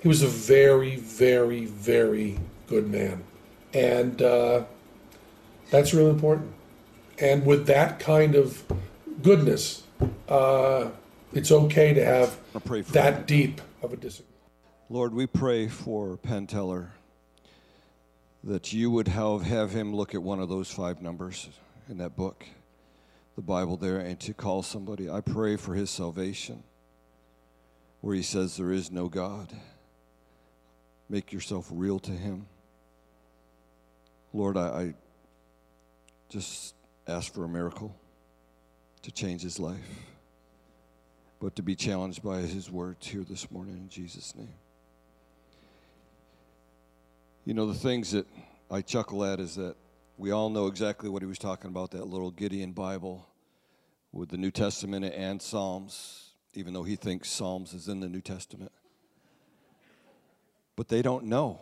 he 0.00 0.08
was 0.08 0.22
a 0.22 0.28
very, 0.28 0.96
very, 0.96 1.64
very 1.64 2.38
good 2.66 2.90
man. 2.90 3.24
And 3.72 4.20
uh, 4.20 4.64
that's 5.70 5.94
really 5.94 6.10
important. 6.10 6.52
And 7.18 7.46
with 7.46 7.66
that 7.66 7.98
kind 7.98 8.34
of 8.34 8.62
goodness, 9.22 9.84
uh, 10.28 10.90
it's 11.32 11.50
okay 11.50 11.94
to 11.94 12.04
have 12.04 12.38
that 12.92 13.26
deep 13.26 13.60
of 13.82 13.92
a 13.92 13.96
disagreement. 13.96 14.34
Lord, 14.88 15.14
we 15.14 15.26
pray 15.26 15.66
for 15.66 16.16
Penn 16.16 16.46
Teller 16.46 16.92
that 18.46 18.72
you 18.72 18.90
would 18.92 19.08
have, 19.08 19.42
have 19.42 19.72
him 19.72 19.94
look 19.94 20.14
at 20.14 20.22
one 20.22 20.38
of 20.38 20.48
those 20.48 20.70
five 20.70 21.02
numbers 21.02 21.48
in 21.88 21.98
that 21.98 22.16
book 22.16 22.46
the 23.34 23.42
Bible 23.42 23.76
there 23.76 23.98
and 23.98 24.18
to 24.20 24.32
call 24.32 24.62
somebody. 24.62 25.10
I 25.10 25.20
pray 25.20 25.56
for 25.56 25.74
his 25.74 25.90
salvation, 25.90 26.62
where 28.00 28.14
he 28.14 28.22
says 28.22 28.56
there 28.56 28.72
is 28.72 28.90
no 28.90 29.08
God. 29.08 29.52
Make 31.10 31.32
yourself 31.32 31.68
real 31.70 31.98
to 32.00 32.12
him. 32.12 32.46
Lord, 34.32 34.56
I, 34.56 34.68
I 34.68 34.94
just 36.30 36.74
ask 37.06 37.34
for 37.34 37.44
a 37.44 37.48
miracle 37.48 37.94
to 39.02 39.12
change 39.12 39.42
his 39.42 39.60
life, 39.60 39.76
but 41.40 41.56
to 41.56 41.62
be 41.62 41.76
challenged 41.76 42.22
by 42.22 42.40
his 42.40 42.70
words 42.70 43.06
here 43.06 43.24
this 43.28 43.50
morning 43.50 43.76
in 43.76 43.88
Jesus' 43.90 44.34
name. 44.34 44.54
You 47.46 47.54
know, 47.54 47.66
the 47.66 47.74
things 47.74 48.10
that 48.10 48.26
I 48.72 48.82
chuckle 48.82 49.24
at 49.24 49.38
is 49.38 49.54
that 49.54 49.76
we 50.16 50.32
all 50.32 50.50
know 50.50 50.66
exactly 50.66 51.08
what 51.08 51.22
he 51.22 51.26
was 51.26 51.38
talking 51.38 51.70
about 51.70 51.92
that 51.92 52.08
little 52.08 52.32
Gideon 52.32 52.72
Bible 52.72 53.24
with 54.10 54.30
the 54.30 54.36
New 54.36 54.50
Testament 54.50 55.04
and 55.04 55.40
Psalms, 55.40 56.32
even 56.54 56.74
though 56.74 56.82
he 56.82 56.96
thinks 56.96 57.30
Psalms 57.30 57.72
is 57.72 57.86
in 57.86 58.00
the 58.00 58.08
New 58.08 58.20
Testament. 58.20 58.72
but 60.74 60.88
they 60.88 61.02
don't 61.02 61.26
know. 61.26 61.60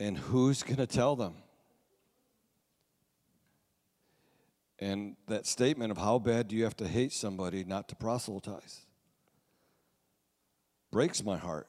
And 0.00 0.18
who's 0.18 0.64
going 0.64 0.78
to 0.78 0.88
tell 0.88 1.14
them? 1.14 1.34
And 4.80 5.14
that 5.28 5.46
statement 5.46 5.92
of 5.92 5.98
how 5.98 6.18
bad 6.18 6.48
do 6.48 6.56
you 6.56 6.64
have 6.64 6.76
to 6.78 6.88
hate 6.88 7.12
somebody 7.12 7.62
not 7.62 7.88
to 7.90 7.94
proselytize 7.94 8.86
breaks 10.90 11.22
my 11.22 11.36
heart. 11.36 11.68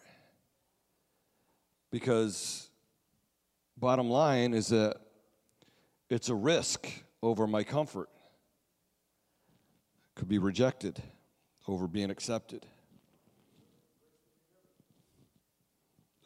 Because 1.92 2.70
bottom 3.77 4.10
line 4.10 4.54
is 4.54 4.68
that 4.68 4.98
it's 6.10 6.30
a 6.30 6.36
risk 6.36 6.88
over 7.22 7.48
my 7.48 7.63
comfort. 7.63 8.10
Could 10.15 10.27
be 10.27 10.38
rejected 10.38 11.01
over 11.68 11.88
being 11.88 12.10
accepted. 12.10 12.65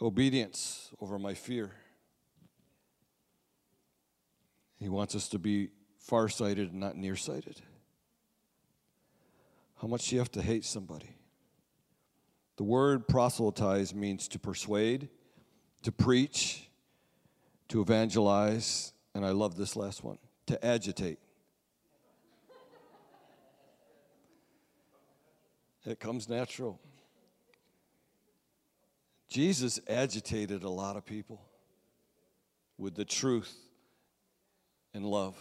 Obedience 0.01 0.91
over 1.01 1.19
my 1.19 1.33
fear. 1.33 1.71
He 4.79 4.89
wants 4.89 5.15
us 5.15 5.27
to 5.29 5.39
be 5.39 5.69
farsighted 5.99 6.71
and 6.71 6.79
not 6.79 6.95
nearsighted. 6.95 7.61
How 9.81 9.87
much 9.87 10.09
do 10.09 10.15
you 10.15 10.19
have 10.19 10.31
to 10.31 10.41
hate 10.41 10.65
somebody? 10.65 11.15
The 12.57 12.63
word 12.63 13.07
proselytize 13.07 13.93
means 13.93 14.27
to 14.29 14.39
persuade, 14.39 15.09
to 15.83 15.91
preach, 15.91 16.69
to 17.69 17.81
evangelize, 17.81 18.93
and 19.13 19.25
I 19.25 19.31
love 19.31 19.55
this 19.55 19.75
last 19.75 20.03
one, 20.03 20.17
to 20.47 20.63
agitate. 20.65 21.19
It 25.85 25.99
comes 25.99 26.27
natural. 26.29 26.79
Jesus 29.29 29.79
agitated 29.87 30.63
a 30.63 30.69
lot 30.69 30.97
of 30.97 31.05
people 31.05 31.41
with 32.77 32.95
the 32.95 33.05
truth 33.05 33.55
and 34.93 35.05
love. 35.05 35.35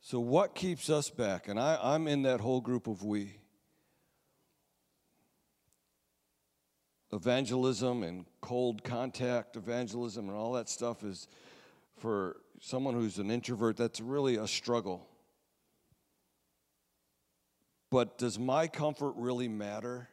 So, 0.00 0.20
what 0.20 0.54
keeps 0.54 0.90
us 0.90 1.10
back? 1.10 1.48
And 1.48 1.58
I, 1.58 1.78
I'm 1.80 2.08
in 2.08 2.22
that 2.22 2.40
whole 2.40 2.60
group 2.60 2.86
of 2.86 3.02
we. 3.02 3.36
Evangelism 7.12 8.02
and 8.02 8.24
cold 8.40 8.82
contact 8.82 9.56
evangelism 9.56 10.28
and 10.28 10.36
all 10.36 10.52
that 10.52 10.68
stuff 10.68 11.04
is 11.04 11.28
for 11.98 12.38
someone 12.60 12.94
who's 12.94 13.18
an 13.18 13.30
introvert, 13.30 13.76
that's 13.76 14.00
really 14.00 14.36
a 14.36 14.46
struggle. 14.46 15.06
But 17.90 18.16
does 18.16 18.38
my 18.38 18.66
comfort 18.66 19.12
really 19.16 19.48
matter 19.48 20.08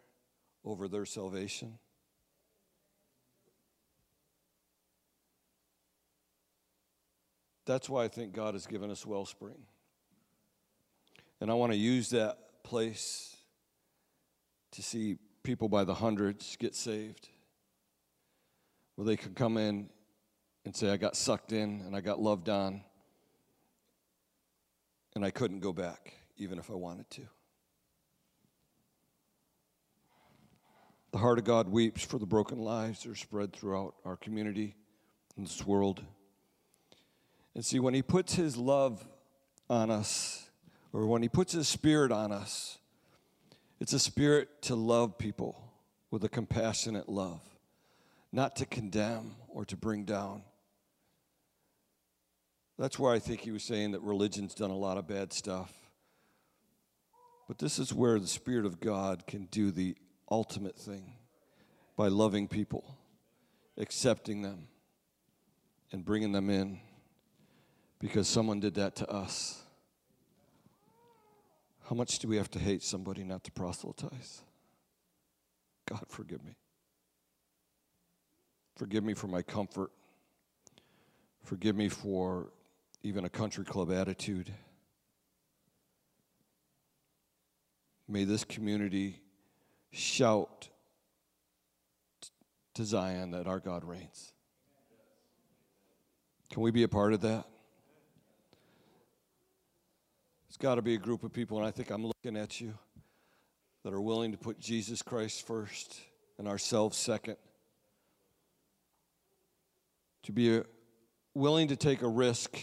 over 0.65 0.89
their 0.89 1.05
salvation? 1.05 1.79
That's 7.65 7.87
why 7.87 8.03
I 8.03 8.07
think 8.07 8.33
God 8.33 8.55
has 8.55 8.65
given 8.65 8.89
us 8.89 9.05
Wellspring. 9.05 9.61
And 11.39 11.49
I 11.49 11.53
want 11.53 11.71
to 11.71 11.77
use 11.77 12.09
that 12.09 12.63
place 12.63 13.37
to 14.71 14.83
see 14.83 15.17
people 15.43 15.69
by 15.69 15.83
the 15.83 15.93
hundreds 15.93 16.55
get 16.57 16.75
saved, 16.75 17.29
where 18.95 19.05
they 19.05 19.17
can 19.17 19.33
come 19.33 19.57
in 19.57 19.89
and 20.65 20.75
say, 20.75 20.89
I 20.89 20.97
got 20.97 21.15
sucked 21.15 21.51
in 21.51 21.81
and 21.85 21.95
I 21.95 22.01
got 22.01 22.19
loved 22.19 22.49
on, 22.49 22.81
and 25.15 25.25
I 25.25 25.31
couldn't 25.31 25.59
go 25.59 25.73
back, 25.73 26.13
even 26.37 26.59
if 26.59 26.69
I 26.69 26.75
wanted 26.75 27.09
to. 27.11 27.21
The 31.11 31.17
heart 31.17 31.39
of 31.39 31.43
God 31.43 31.69
weeps 31.69 32.03
for 32.03 32.19
the 32.19 32.25
broken 32.25 32.59
lives 32.59 33.03
that 33.03 33.11
are 33.11 33.15
spread 33.15 33.51
throughout 33.53 33.95
our 34.05 34.15
community 34.15 34.75
and 35.35 35.45
this 35.45 35.65
world. 35.65 36.03
And 37.55 37.65
see, 37.65 37.79
when 37.79 37.93
He 37.93 38.01
puts 38.01 38.35
His 38.35 38.57
love 38.57 39.07
on 39.69 39.89
us, 39.89 40.49
or 40.93 41.07
when 41.07 41.21
He 41.21 41.29
puts 41.29 41.53
His 41.53 41.67
Spirit 41.67 42.11
on 42.11 42.31
us, 42.31 42.78
it's 43.79 43.93
a 43.93 43.99
spirit 43.99 44.61
to 44.63 44.75
love 44.75 45.17
people 45.17 45.61
with 46.11 46.23
a 46.23 46.29
compassionate 46.29 47.07
love, 47.07 47.41
not 48.31 48.55
to 48.57 48.65
condemn 48.65 49.35
or 49.47 49.65
to 49.65 49.77
bring 49.77 50.05
down. 50.05 50.43
That's 52.77 52.97
why 52.97 53.13
I 53.13 53.19
think 53.19 53.41
he 53.41 53.51
was 53.51 53.63
saying 53.63 53.91
that 53.91 54.01
religion's 54.01 54.53
done 54.53 54.71
a 54.71 54.77
lot 54.77 54.97
of 54.97 55.07
bad 55.07 55.33
stuff. 55.33 55.73
But 57.47 57.57
this 57.57 57.79
is 57.79 57.93
where 57.93 58.19
the 58.19 58.27
Spirit 58.27 58.65
of 58.65 58.79
God 58.79 59.25
can 59.27 59.45
do 59.45 59.71
the 59.71 59.95
ultimate 60.29 60.77
thing 60.77 61.13
by 61.97 62.07
loving 62.07 62.47
people, 62.47 62.97
accepting 63.77 64.41
them, 64.41 64.67
and 65.91 66.05
bringing 66.05 66.31
them 66.31 66.49
in 66.49 66.79
because 67.99 68.27
someone 68.27 68.59
did 68.59 68.75
that 68.75 68.95
to 68.97 69.09
us. 69.09 69.61
How 71.89 71.95
much 71.95 72.19
do 72.19 72.27
we 72.27 72.37
have 72.37 72.51
to 72.51 72.59
hate 72.59 72.83
somebody 72.83 73.23
not 73.23 73.43
to 73.45 73.51
proselytize? 73.51 74.43
God, 75.87 76.05
forgive 76.07 76.45
me. 76.45 76.55
Forgive 78.75 79.03
me 79.03 79.15
for 79.15 79.25
my 79.25 79.41
comfort. 79.41 79.89
Forgive 81.43 81.75
me 81.75 81.89
for 81.89 82.51
even 83.01 83.25
a 83.25 83.29
country 83.29 83.65
club 83.65 83.91
attitude. 83.91 84.53
May 88.07 88.23
this 88.23 88.43
community 88.43 89.23
shout 89.89 90.69
to 92.75 92.85
Zion 92.85 93.31
that 93.31 93.47
our 93.47 93.59
God 93.59 93.83
reigns. 93.83 94.31
Can 96.51 96.61
we 96.61 96.69
be 96.69 96.83
a 96.83 96.87
part 96.87 97.13
of 97.13 97.21
that? 97.21 97.47
It's 100.49 100.57
got 100.57 100.75
to 100.75 100.81
be 100.81 100.95
a 100.95 100.97
group 100.97 101.23
of 101.23 101.31
people, 101.31 101.59
and 101.59 101.67
I 101.67 101.69
think 101.69 101.91
I'm 101.91 102.03
looking 102.03 102.35
at 102.35 102.59
you, 102.59 102.73
that 103.83 103.93
are 103.93 104.01
willing 104.01 104.31
to 104.31 104.37
put 104.37 104.59
Jesus 104.59 105.03
Christ 105.03 105.45
first 105.45 106.01
and 106.39 106.47
ourselves 106.47 106.97
second. 106.97 107.37
To 110.23 110.31
be 110.31 110.57
a, 110.57 110.63
willing 111.35 111.67
to 111.67 111.75
take 111.75 112.01
a 112.01 112.07
risk, 112.07 112.57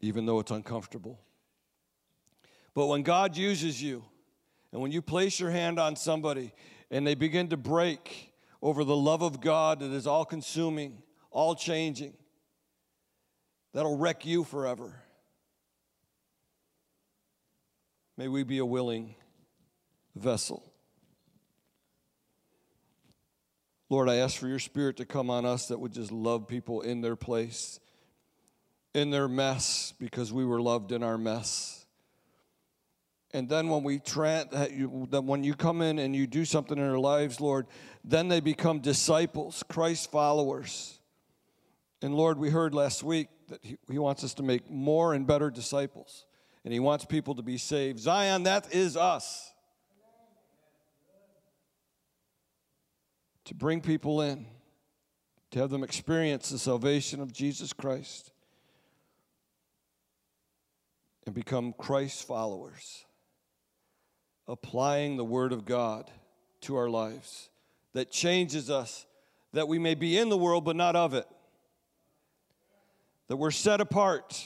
even 0.00 0.24
though 0.24 0.38
it's 0.38 0.52
uncomfortable. 0.52 1.18
But 2.74 2.86
when 2.86 3.02
God 3.02 3.36
uses 3.36 3.82
you, 3.82 4.04
and 4.70 4.80
when 4.80 4.92
you 4.92 5.02
place 5.02 5.40
your 5.40 5.50
hand 5.50 5.80
on 5.80 5.96
somebody 5.96 6.52
and 6.92 7.04
they 7.04 7.16
begin 7.16 7.48
to 7.48 7.56
break 7.56 8.32
over 8.62 8.84
the 8.84 8.94
love 8.94 9.22
of 9.22 9.40
God 9.40 9.80
that 9.80 9.90
is 9.90 10.06
all 10.06 10.24
consuming, 10.24 11.02
all 11.32 11.56
changing, 11.56 12.14
that'll 13.72 13.96
wreck 13.96 14.26
you 14.26 14.44
forever. 14.44 14.94
May 18.16 18.28
we 18.28 18.42
be 18.42 18.58
a 18.58 18.66
willing 18.66 19.14
vessel. 20.14 20.62
Lord, 23.88 24.08
I 24.08 24.16
ask 24.16 24.36
for 24.36 24.46
your 24.46 24.58
spirit 24.58 24.98
to 24.98 25.04
come 25.04 25.30
on 25.30 25.44
us 25.44 25.66
that 25.68 25.80
would 25.80 25.92
just 25.92 26.12
love 26.12 26.46
people 26.46 26.82
in 26.82 27.00
their 27.00 27.16
place, 27.16 27.80
in 28.94 29.10
their 29.10 29.26
mess, 29.26 29.94
because 29.98 30.32
we 30.32 30.44
were 30.44 30.60
loved 30.60 30.92
in 30.92 31.02
our 31.02 31.18
mess. 31.18 31.84
And 33.32 33.48
then 33.48 33.68
when 33.68 33.82
we 33.82 33.98
that 33.98 35.22
when 35.24 35.42
you 35.42 35.54
come 35.54 35.82
in 35.82 35.98
and 35.98 36.14
you 36.14 36.26
do 36.26 36.44
something 36.44 36.76
in 36.76 36.86
their 36.86 36.98
lives, 36.98 37.40
Lord, 37.40 37.66
then 38.04 38.28
they 38.28 38.40
become 38.40 38.80
disciples, 38.80 39.64
Christ 39.68 40.10
followers. 40.10 40.98
And 42.02 42.14
Lord, 42.14 42.38
we 42.38 42.50
heard 42.50 42.74
last 42.74 43.02
week 43.02 43.28
that 43.50 43.60
he, 43.62 43.76
he 43.90 43.98
wants 43.98 44.24
us 44.24 44.32
to 44.34 44.42
make 44.42 44.70
more 44.70 45.12
and 45.12 45.26
better 45.26 45.50
disciples. 45.50 46.24
And 46.64 46.72
He 46.72 46.80
wants 46.80 47.04
people 47.04 47.34
to 47.34 47.42
be 47.42 47.58
saved. 47.58 47.98
Zion, 47.98 48.44
that 48.44 48.74
is 48.74 48.96
us. 48.96 49.52
To 53.46 53.54
bring 53.54 53.80
people 53.80 54.20
in, 54.20 54.46
to 55.50 55.58
have 55.58 55.70
them 55.70 55.82
experience 55.82 56.50
the 56.50 56.58
salvation 56.58 57.20
of 57.20 57.32
Jesus 57.32 57.72
Christ 57.72 58.30
and 61.26 61.34
become 61.34 61.72
Christ 61.72 62.26
followers, 62.26 63.04
applying 64.46 65.16
the 65.16 65.24
Word 65.24 65.52
of 65.52 65.64
God 65.64 66.10
to 66.62 66.76
our 66.76 66.88
lives 66.88 67.48
that 67.92 68.12
changes 68.12 68.70
us, 68.70 69.06
that 69.52 69.66
we 69.66 69.80
may 69.80 69.96
be 69.96 70.16
in 70.16 70.28
the 70.28 70.38
world 70.38 70.64
but 70.64 70.76
not 70.76 70.94
of 70.94 71.14
it 71.14 71.26
that 73.30 73.36
we're 73.36 73.52
set 73.52 73.80
apart 73.80 74.44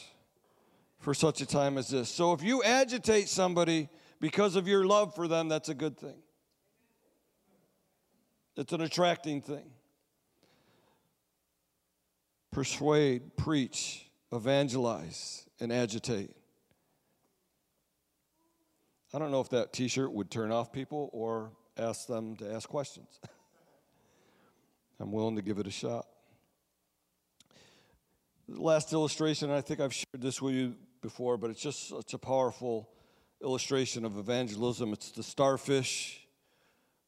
for 0.99 1.15
such 1.15 1.41
a 1.41 1.47
time 1.47 1.79
as 1.79 1.89
this. 1.89 2.11
So 2.11 2.35
if 2.35 2.43
you 2.43 2.63
agitate 2.63 3.31
somebody 3.31 3.89
because 4.21 4.57
of 4.57 4.69
your 4.69 4.85
love 4.85 5.15
for 5.15 5.27
them, 5.27 5.49
that's 5.49 5.71
a 5.71 5.75
good 5.75 5.97
thing. 5.97 6.19
It's 8.59 8.75
an 8.75 8.83
attracting 8.83 9.41
thing. 9.41 9.71
Persuade, 12.53 13.39
preach, 13.39 14.07
evangelize, 14.31 15.49
and 15.61 15.73
agitate. 15.73 16.37
I 19.15 19.19
don't 19.19 19.31
know 19.31 19.41
if 19.41 19.49
that 19.49 19.73
t 19.73 19.89
shirt 19.89 20.13
would 20.13 20.31
turn 20.31 20.53
off 20.53 20.75
people 20.75 21.09
or 21.15 21.53
ask 21.79 22.07
them 22.07 22.37
to 22.37 22.53
ask 22.53 22.69
questions. 22.69 23.19
I'm 25.01 25.11
willing 25.11 25.37
to 25.37 25.43
give 25.43 25.59
it 25.59 25.67
a 25.67 25.71
shot. 25.71 26.05
Last 28.47 28.93
illustration, 28.93 29.51
I 29.51 29.63
think 29.63 29.81
I've 29.81 29.95
shared 29.95 30.21
this 30.21 30.43
with 30.43 30.55
you 30.55 30.75
before, 31.01 31.39
but 31.39 31.49
it's 31.49 31.63
just 31.63 31.89
such 31.89 32.13
a 32.13 32.19
powerful 32.19 32.91
illustration 33.43 34.05
of 34.05 34.19
evangelism. 34.19 34.93
It's 34.93 35.13
the 35.13 35.23
starfish 35.23 36.27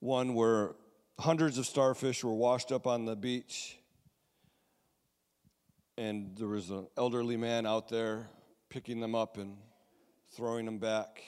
one 0.00 0.34
where 0.34 0.76
hundreds 1.18 1.58
of 1.58 1.66
starfish 1.66 2.24
were 2.24 2.34
washed 2.34 2.72
up 2.72 2.86
on 2.86 3.04
the 3.04 3.14
beach, 3.14 3.78
and 5.98 6.34
there 6.38 6.48
was 6.48 6.70
an 6.70 6.86
elderly 6.96 7.36
man 7.36 7.66
out 7.66 7.90
there 7.90 8.30
picking 8.70 9.00
them 9.00 9.14
up 9.14 9.36
and 9.36 9.58
throwing 10.30 10.64
them 10.64 10.78
back. 10.78 11.22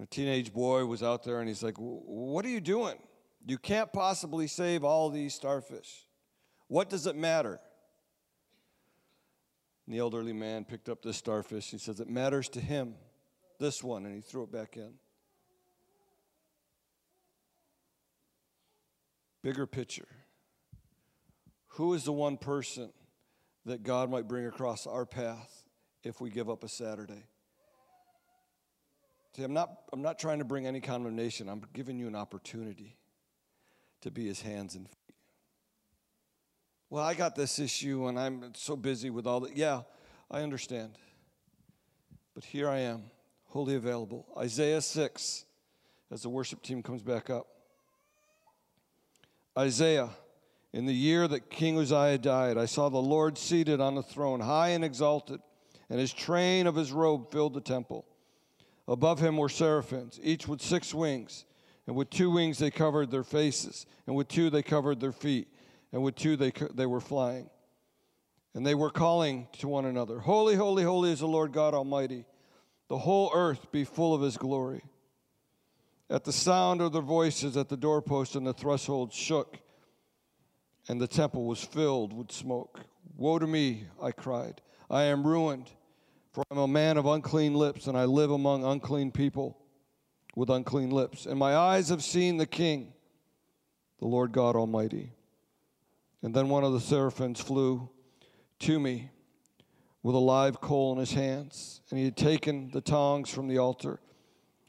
A 0.00 0.06
teenage 0.06 0.52
boy 0.52 0.86
was 0.86 1.02
out 1.02 1.24
there 1.24 1.40
and 1.40 1.48
he's 1.48 1.62
like, 1.64 1.76
What 1.78 2.44
are 2.44 2.48
you 2.48 2.60
doing? 2.60 2.96
You 3.44 3.58
can't 3.58 3.92
possibly 3.92 4.46
save 4.46 4.84
all 4.84 5.10
these 5.10 5.34
starfish. 5.34 6.06
What 6.68 6.88
does 6.88 7.06
it 7.06 7.16
matter? 7.16 7.60
And 9.86 9.94
the 9.94 9.98
elderly 9.98 10.32
man 10.32 10.64
picked 10.64 10.88
up 10.88 11.02
this 11.02 11.16
starfish. 11.16 11.70
He 11.70 11.78
says, 11.78 12.00
It 12.00 12.08
matters 12.08 12.48
to 12.50 12.60
him, 12.60 12.94
this 13.58 13.82
one, 13.82 14.06
and 14.06 14.14
he 14.14 14.20
threw 14.20 14.44
it 14.44 14.52
back 14.52 14.76
in. 14.76 14.94
Bigger 19.42 19.66
picture. 19.66 20.08
Who 21.70 21.94
is 21.94 22.04
the 22.04 22.12
one 22.12 22.36
person 22.36 22.92
that 23.64 23.82
God 23.82 24.10
might 24.10 24.28
bring 24.28 24.46
across 24.46 24.86
our 24.86 25.06
path 25.06 25.64
if 26.04 26.20
we 26.20 26.30
give 26.30 26.48
up 26.48 26.62
a 26.62 26.68
Saturday? 26.68 27.24
See, 29.34 29.42
I'm 29.42 29.54
not, 29.54 29.70
I'm 29.92 30.02
not 30.02 30.18
trying 30.18 30.38
to 30.40 30.44
bring 30.44 30.66
any 30.66 30.80
condemnation. 30.80 31.48
I'm 31.48 31.62
giving 31.72 31.98
you 31.98 32.06
an 32.06 32.14
opportunity 32.14 32.98
to 34.02 34.10
be 34.10 34.26
his 34.26 34.42
hands 34.42 34.74
and 34.74 34.86
feet. 34.86 35.01
Well, 36.92 37.02
I 37.02 37.14
got 37.14 37.34
this 37.34 37.58
issue 37.58 38.06
and 38.08 38.20
I'm 38.20 38.52
so 38.54 38.76
busy 38.76 39.08
with 39.08 39.26
all 39.26 39.40
that. 39.40 39.56
Yeah, 39.56 39.80
I 40.30 40.42
understand. 40.42 40.98
But 42.34 42.44
here 42.44 42.68
I 42.68 42.80
am, 42.80 43.04
wholly 43.46 43.76
available. 43.76 44.26
Isaiah 44.36 44.82
6, 44.82 45.46
as 46.10 46.20
the 46.20 46.28
worship 46.28 46.60
team 46.60 46.82
comes 46.82 47.00
back 47.00 47.30
up. 47.30 47.46
Isaiah, 49.56 50.10
in 50.74 50.84
the 50.84 50.92
year 50.92 51.26
that 51.28 51.48
King 51.48 51.78
Uzziah 51.78 52.18
died, 52.18 52.58
I 52.58 52.66
saw 52.66 52.90
the 52.90 52.98
Lord 52.98 53.38
seated 53.38 53.80
on 53.80 53.94
the 53.94 54.02
throne, 54.02 54.40
high 54.40 54.68
and 54.68 54.84
exalted, 54.84 55.40
and 55.88 55.98
his 55.98 56.12
train 56.12 56.66
of 56.66 56.74
his 56.74 56.92
robe 56.92 57.32
filled 57.32 57.54
the 57.54 57.62
temple. 57.62 58.04
Above 58.86 59.18
him 59.18 59.38
were 59.38 59.48
seraphims, 59.48 60.20
each 60.22 60.46
with 60.46 60.60
six 60.60 60.92
wings. 60.92 61.46
And 61.86 61.96
with 61.96 62.10
two 62.10 62.30
wings 62.30 62.58
they 62.58 62.70
covered 62.70 63.10
their 63.10 63.24
faces, 63.24 63.86
and 64.06 64.14
with 64.14 64.28
two 64.28 64.50
they 64.50 64.62
covered 64.62 65.00
their 65.00 65.10
feet, 65.10 65.48
and 65.92 66.02
with 66.02 66.16
two 66.16 66.36
they, 66.36 66.52
they 66.74 66.86
were 66.86 67.00
flying. 67.00 67.48
And 68.54 68.66
they 68.66 68.74
were 68.74 68.90
calling 68.90 69.48
to 69.60 69.68
one 69.68 69.86
another 69.86 70.18
Holy, 70.18 70.54
holy, 70.54 70.82
holy 70.82 71.12
is 71.12 71.20
the 71.20 71.26
Lord 71.26 71.52
God 71.52 71.74
Almighty. 71.74 72.26
The 72.88 72.98
whole 72.98 73.30
earth 73.34 73.72
be 73.72 73.84
full 73.84 74.14
of 74.14 74.20
his 74.20 74.36
glory. 74.36 74.82
At 76.10 76.24
the 76.24 76.32
sound 76.32 76.82
of 76.82 76.92
their 76.92 77.00
voices 77.00 77.56
at 77.56 77.70
the 77.70 77.76
doorpost 77.76 78.36
and 78.36 78.46
the 78.46 78.52
threshold 78.52 79.14
shook, 79.14 79.58
and 80.88 81.00
the 81.00 81.06
temple 81.06 81.46
was 81.46 81.64
filled 81.64 82.12
with 82.12 82.30
smoke. 82.30 82.80
Woe 83.16 83.38
to 83.38 83.46
me, 83.46 83.86
I 84.02 84.12
cried. 84.12 84.60
I 84.90 85.04
am 85.04 85.26
ruined, 85.26 85.70
for 86.32 86.44
I 86.50 86.54
am 86.54 86.58
a 86.58 86.68
man 86.68 86.98
of 86.98 87.06
unclean 87.06 87.54
lips, 87.54 87.86
and 87.86 87.96
I 87.96 88.04
live 88.04 88.30
among 88.30 88.62
unclean 88.62 89.10
people 89.10 89.56
with 90.36 90.50
unclean 90.50 90.90
lips. 90.90 91.24
And 91.24 91.38
my 91.38 91.56
eyes 91.56 91.88
have 91.88 92.02
seen 92.02 92.36
the 92.36 92.46
King, 92.46 92.92
the 93.98 94.06
Lord 94.06 94.32
God 94.32 94.54
Almighty. 94.54 95.12
And 96.22 96.34
then 96.34 96.48
one 96.48 96.64
of 96.64 96.72
the 96.72 96.80
seraphims 96.80 97.40
flew 97.40 97.88
to 98.60 98.78
me 98.78 99.10
with 100.02 100.14
a 100.14 100.18
live 100.18 100.60
coal 100.60 100.92
in 100.92 100.98
his 100.98 101.12
hands, 101.12 101.80
and 101.90 101.98
he 101.98 102.04
had 102.04 102.16
taken 102.16 102.70
the 102.70 102.80
tongs 102.80 103.28
from 103.30 103.48
the 103.48 103.58
altar. 103.58 104.00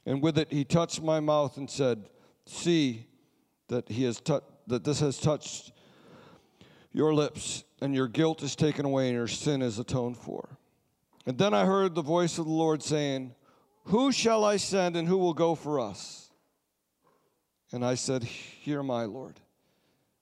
And 0.06 0.22
with 0.22 0.38
it 0.38 0.52
he 0.52 0.64
touched 0.64 1.02
my 1.02 1.20
mouth 1.20 1.56
and 1.56 1.70
said, 1.70 2.08
See 2.46 3.06
that 3.68 3.88
he 3.88 4.04
has 4.04 4.20
tu- 4.20 4.42
that 4.66 4.84
this 4.84 5.00
has 5.00 5.18
touched 5.18 5.72
your 6.92 7.14
lips, 7.14 7.64
and 7.80 7.94
your 7.94 8.08
guilt 8.08 8.42
is 8.42 8.54
taken 8.54 8.84
away, 8.84 9.08
and 9.08 9.16
your 9.16 9.26
sin 9.26 9.62
is 9.62 9.78
atoned 9.78 10.16
for. 10.16 10.58
And 11.26 11.38
then 11.38 11.54
I 11.54 11.64
heard 11.64 11.94
the 11.94 12.02
voice 12.02 12.38
of 12.38 12.44
the 12.44 12.52
Lord 12.52 12.82
saying, 12.82 13.34
who 13.86 14.12
shall 14.12 14.44
I 14.44 14.56
send 14.56 14.96
and 14.96 15.06
who 15.06 15.18
will 15.18 15.34
go 15.34 15.54
for 15.54 15.78
us? 15.78 16.30
And 17.70 17.84
I 17.84 17.94
said, 17.94 18.24
Here, 18.24 18.82
my 18.82 19.04
Lord, 19.04 19.40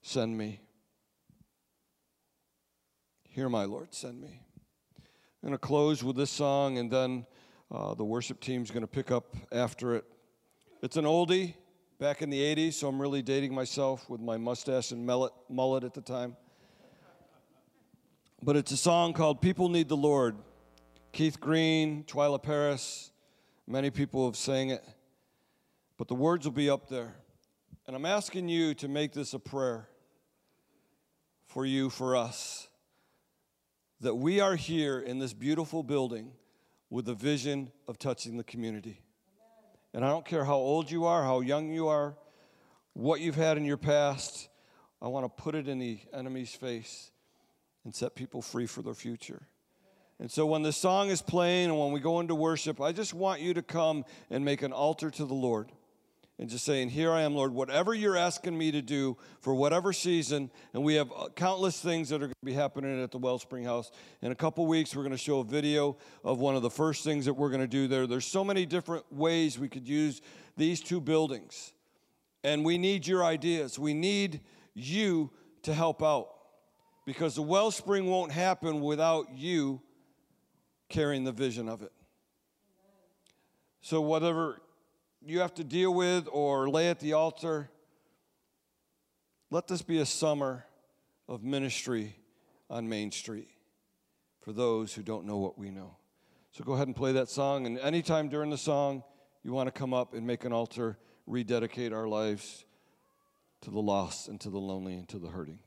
send 0.00 0.36
me. 0.36 0.60
Here, 3.34 3.48
my 3.48 3.64
Lord, 3.64 3.94
send 3.94 4.20
me. 4.20 4.42
I'm 4.98 5.48
going 5.48 5.54
to 5.54 5.58
close 5.58 6.04
with 6.04 6.16
this 6.16 6.30
song, 6.30 6.76
and 6.76 6.90
then 6.90 7.24
uh, 7.70 7.94
the 7.94 8.04
worship 8.04 8.40
team's 8.40 8.70
going 8.70 8.82
to 8.82 8.86
pick 8.86 9.10
up 9.10 9.34
after 9.50 9.96
it. 9.96 10.04
It's 10.82 10.98
an 10.98 11.06
oldie 11.06 11.54
back 11.98 12.20
in 12.20 12.28
the 12.28 12.38
80s, 12.38 12.74
so 12.74 12.88
I'm 12.88 13.00
really 13.00 13.22
dating 13.22 13.54
myself 13.54 14.10
with 14.10 14.20
my 14.20 14.36
mustache 14.36 14.92
and 14.92 15.06
mullet, 15.06 15.32
mullet 15.48 15.82
at 15.82 15.94
the 15.94 16.02
time. 16.02 16.36
But 18.42 18.56
it's 18.56 18.70
a 18.70 18.76
song 18.76 19.14
called 19.14 19.40
People 19.40 19.70
Need 19.70 19.88
the 19.88 19.96
Lord. 19.96 20.36
Keith 21.12 21.40
Green, 21.40 22.04
Twila 22.04 22.42
Paris, 22.42 23.12
Many 23.66 23.88
people 23.88 24.26
have 24.26 24.36
sang 24.36 24.68
it, 24.68 24.84
but 25.96 26.06
the 26.06 26.14
words 26.14 26.44
will 26.44 26.52
be 26.52 26.68
up 26.68 26.90
there. 26.90 27.14
And 27.86 27.96
I'm 27.96 28.04
asking 28.04 28.50
you 28.50 28.74
to 28.74 28.88
make 28.88 29.14
this 29.14 29.32
a 29.32 29.38
prayer 29.38 29.88
for 31.46 31.64
you, 31.64 31.88
for 31.88 32.14
us, 32.14 32.68
that 34.02 34.16
we 34.16 34.40
are 34.40 34.56
here 34.56 34.98
in 34.98 35.20
this 35.20 35.32
beautiful 35.32 35.84
building 35.84 36.32
with 36.90 37.04
the 37.04 37.14
vision 37.14 37.70
of 37.86 37.98
touching 37.98 38.36
the 38.36 38.44
community. 38.44 39.00
And 39.94 40.04
I 40.04 40.08
don't 40.08 40.24
care 40.24 40.44
how 40.44 40.56
old 40.56 40.90
you 40.90 41.04
are, 41.04 41.22
how 41.22 41.40
young 41.40 41.70
you 41.70 41.86
are, 41.86 42.16
what 42.94 43.20
you've 43.20 43.36
had 43.36 43.56
in 43.56 43.64
your 43.64 43.76
past, 43.76 44.48
I 45.00 45.06
want 45.06 45.24
to 45.24 45.42
put 45.42 45.54
it 45.54 45.68
in 45.68 45.78
the 45.78 46.00
enemy's 46.12 46.52
face 46.52 47.12
and 47.84 47.94
set 47.94 48.16
people 48.16 48.42
free 48.42 48.66
for 48.66 48.82
their 48.82 48.94
future. 48.94 49.42
And 50.18 50.30
so 50.30 50.46
when 50.46 50.62
the 50.62 50.72
song 50.72 51.08
is 51.08 51.22
playing 51.22 51.70
and 51.70 51.78
when 51.78 51.92
we 51.92 52.00
go 52.00 52.18
into 52.18 52.34
worship, 52.34 52.80
I 52.80 52.90
just 52.90 53.14
want 53.14 53.40
you 53.40 53.54
to 53.54 53.62
come 53.62 54.04
and 54.30 54.44
make 54.44 54.62
an 54.62 54.72
altar 54.72 55.10
to 55.10 55.24
the 55.24 55.34
Lord. 55.34 55.70
And 56.38 56.48
just 56.48 56.64
saying, 56.64 56.90
Here 56.90 57.12
I 57.12 57.22
am, 57.22 57.34
Lord, 57.34 57.52
whatever 57.52 57.94
you're 57.94 58.16
asking 58.16 58.56
me 58.56 58.72
to 58.72 58.82
do 58.82 59.16
for 59.40 59.54
whatever 59.54 59.92
season. 59.92 60.50
And 60.72 60.82
we 60.82 60.94
have 60.94 61.12
uh, 61.14 61.28
countless 61.36 61.80
things 61.80 62.08
that 62.08 62.16
are 62.16 62.26
going 62.26 62.30
to 62.30 62.46
be 62.46 62.54
happening 62.54 63.02
at 63.02 63.10
the 63.10 63.18
Wellspring 63.18 63.64
House. 63.64 63.92
In 64.22 64.32
a 64.32 64.34
couple 64.34 64.66
weeks, 64.66 64.96
we're 64.96 65.02
going 65.02 65.12
to 65.12 65.18
show 65.18 65.40
a 65.40 65.44
video 65.44 65.96
of 66.24 66.38
one 66.38 66.56
of 66.56 66.62
the 66.62 66.70
first 66.70 67.04
things 67.04 67.26
that 67.26 67.34
we're 67.34 67.50
going 67.50 67.60
to 67.60 67.66
do 67.66 67.86
there. 67.86 68.06
There's 68.06 68.26
so 68.26 68.42
many 68.42 68.66
different 68.66 69.04
ways 69.12 69.58
we 69.58 69.68
could 69.68 69.86
use 69.86 70.22
these 70.56 70.80
two 70.80 71.00
buildings. 71.00 71.72
And 72.42 72.64
we 72.64 72.78
need 72.78 73.06
your 73.06 73.24
ideas. 73.24 73.78
We 73.78 73.94
need 73.94 74.40
you 74.74 75.30
to 75.62 75.74
help 75.74 76.02
out 76.02 76.28
because 77.04 77.34
the 77.34 77.42
Wellspring 77.42 78.06
won't 78.06 78.32
happen 78.32 78.80
without 78.80 79.26
you 79.34 79.80
carrying 80.88 81.24
the 81.24 81.32
vision 81.32 81.68
of 81.68 81.82
it. 81.82 81.92
So, 83.80 84.00
whatever 84.00 84.60
you 85.24 85.40
have 85.40 85.54
to 85.54 85.64
deal 85.64 85.92
with 85.92 86.28
or 86.30 86.68
lay 86.68 86.88
at 86.88 87.00
the 87.00 87.12
altar, 87.12 87.70
let 89.50 89.68
this 89.68 89.82
be 89.82 89.98
a 89.98 90.06
summer 90.06 90.64
of 91.28 91.42
ministry 91.42 92.16
on 92.68 92.88
Main 92.88 93.10
Street 93.10 93.48
for 94.40 94.52
those 94.52 94.94
who 94.94 95.02
don't 95.02 95.26
know 95.26 95.36
what 95.36 95.58
we 95.58 95.70
know. 95.70 95.96
So, 96.52 96.64
go 96.64 96.72
ahead 96.72 96.86
and 96.86 96.96
play 96.96 97.12
that 97.12 97.30
song. 97.30 97.66
And 97.66 97.78
anytime 97.78 98.28
during 98.28 98.50
the 98.50 98.58
song 98.58 99.04
you 99.42 99.52
want 99.52 99.66
to 99.66 99.72
come 99.72 99.94
up 99.94 100.14
and 100.14 100.26
make 100.26 100.44
an 100.44 100.52
altar, 100.52 100.98
rededicate 101.26 101.92
our 101.92 102.06
lives 102.08 102.64
to 103.62 103.70
the 103.70 103.80
lost 103.80 104.28
and 104.28 104.40
to 104.40 104.50
the 104.50 104.58
lonely 104.58 104.94
and 104.94 105.08
to 105.08 105.18
the 105.18 105.28
hurting. 105.28 105.60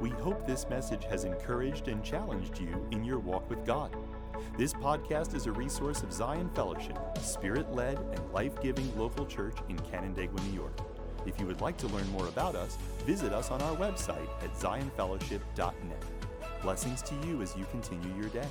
We 0.00 0.10
hope 0.10 0.46
this 0.46 0.68
message 0.68 1.04
has 1.06 1.24
encouraged 1.24 1.88
and 1.88 2.04
challenged 2.04 2.60
you 2.60 2.86
in 2.92 3.04
your 3.04 3.18
walk 3.18 3.50
with 3.50 3.66
God. 3.66 3.96
This 4.56 4.72
podcast 4.72 5.34
is 5.34 5.46
a 5.46 5.52
resource 5.52 6.04
of 6.04 6.12
Zion 6.12 6.50
Fellowship, 6.54 6.98
spirit 7.20 7.72
led 7.72 7.98
and 7.98 8.32
life 8.32 8.60
giving 8.62 8.96
local 8.96 9.26
church 9.26 9.56
in 9.68 9.76
Canandaigua, 9.80 10.40
New 10.42 10.54
York. 10.54 10.78
If 11.26 11.40
you 11.40 11.46
would 11.46 11.60
like 11.60 11.76
to 11.78 11.88
learn 11.88 12.08
more 12.10 12.28
about 12.28 12.54
us, 12.54 12.78
visit 13.04 13.32
us 13.32 13.50
on 13.50 13.60
our 13.60 13.76
website 13.76 14.28
at 14.40 14.54
zionfellowship.net. 14.54 16.04
Blessings 16.62 17.02
to 17.02 17.14
you 17.26 17.42
as 17.42 17.56
you 17.56 17.66
continue 17.72 18.14
your 18.14 18.30
day. 18.30 18.46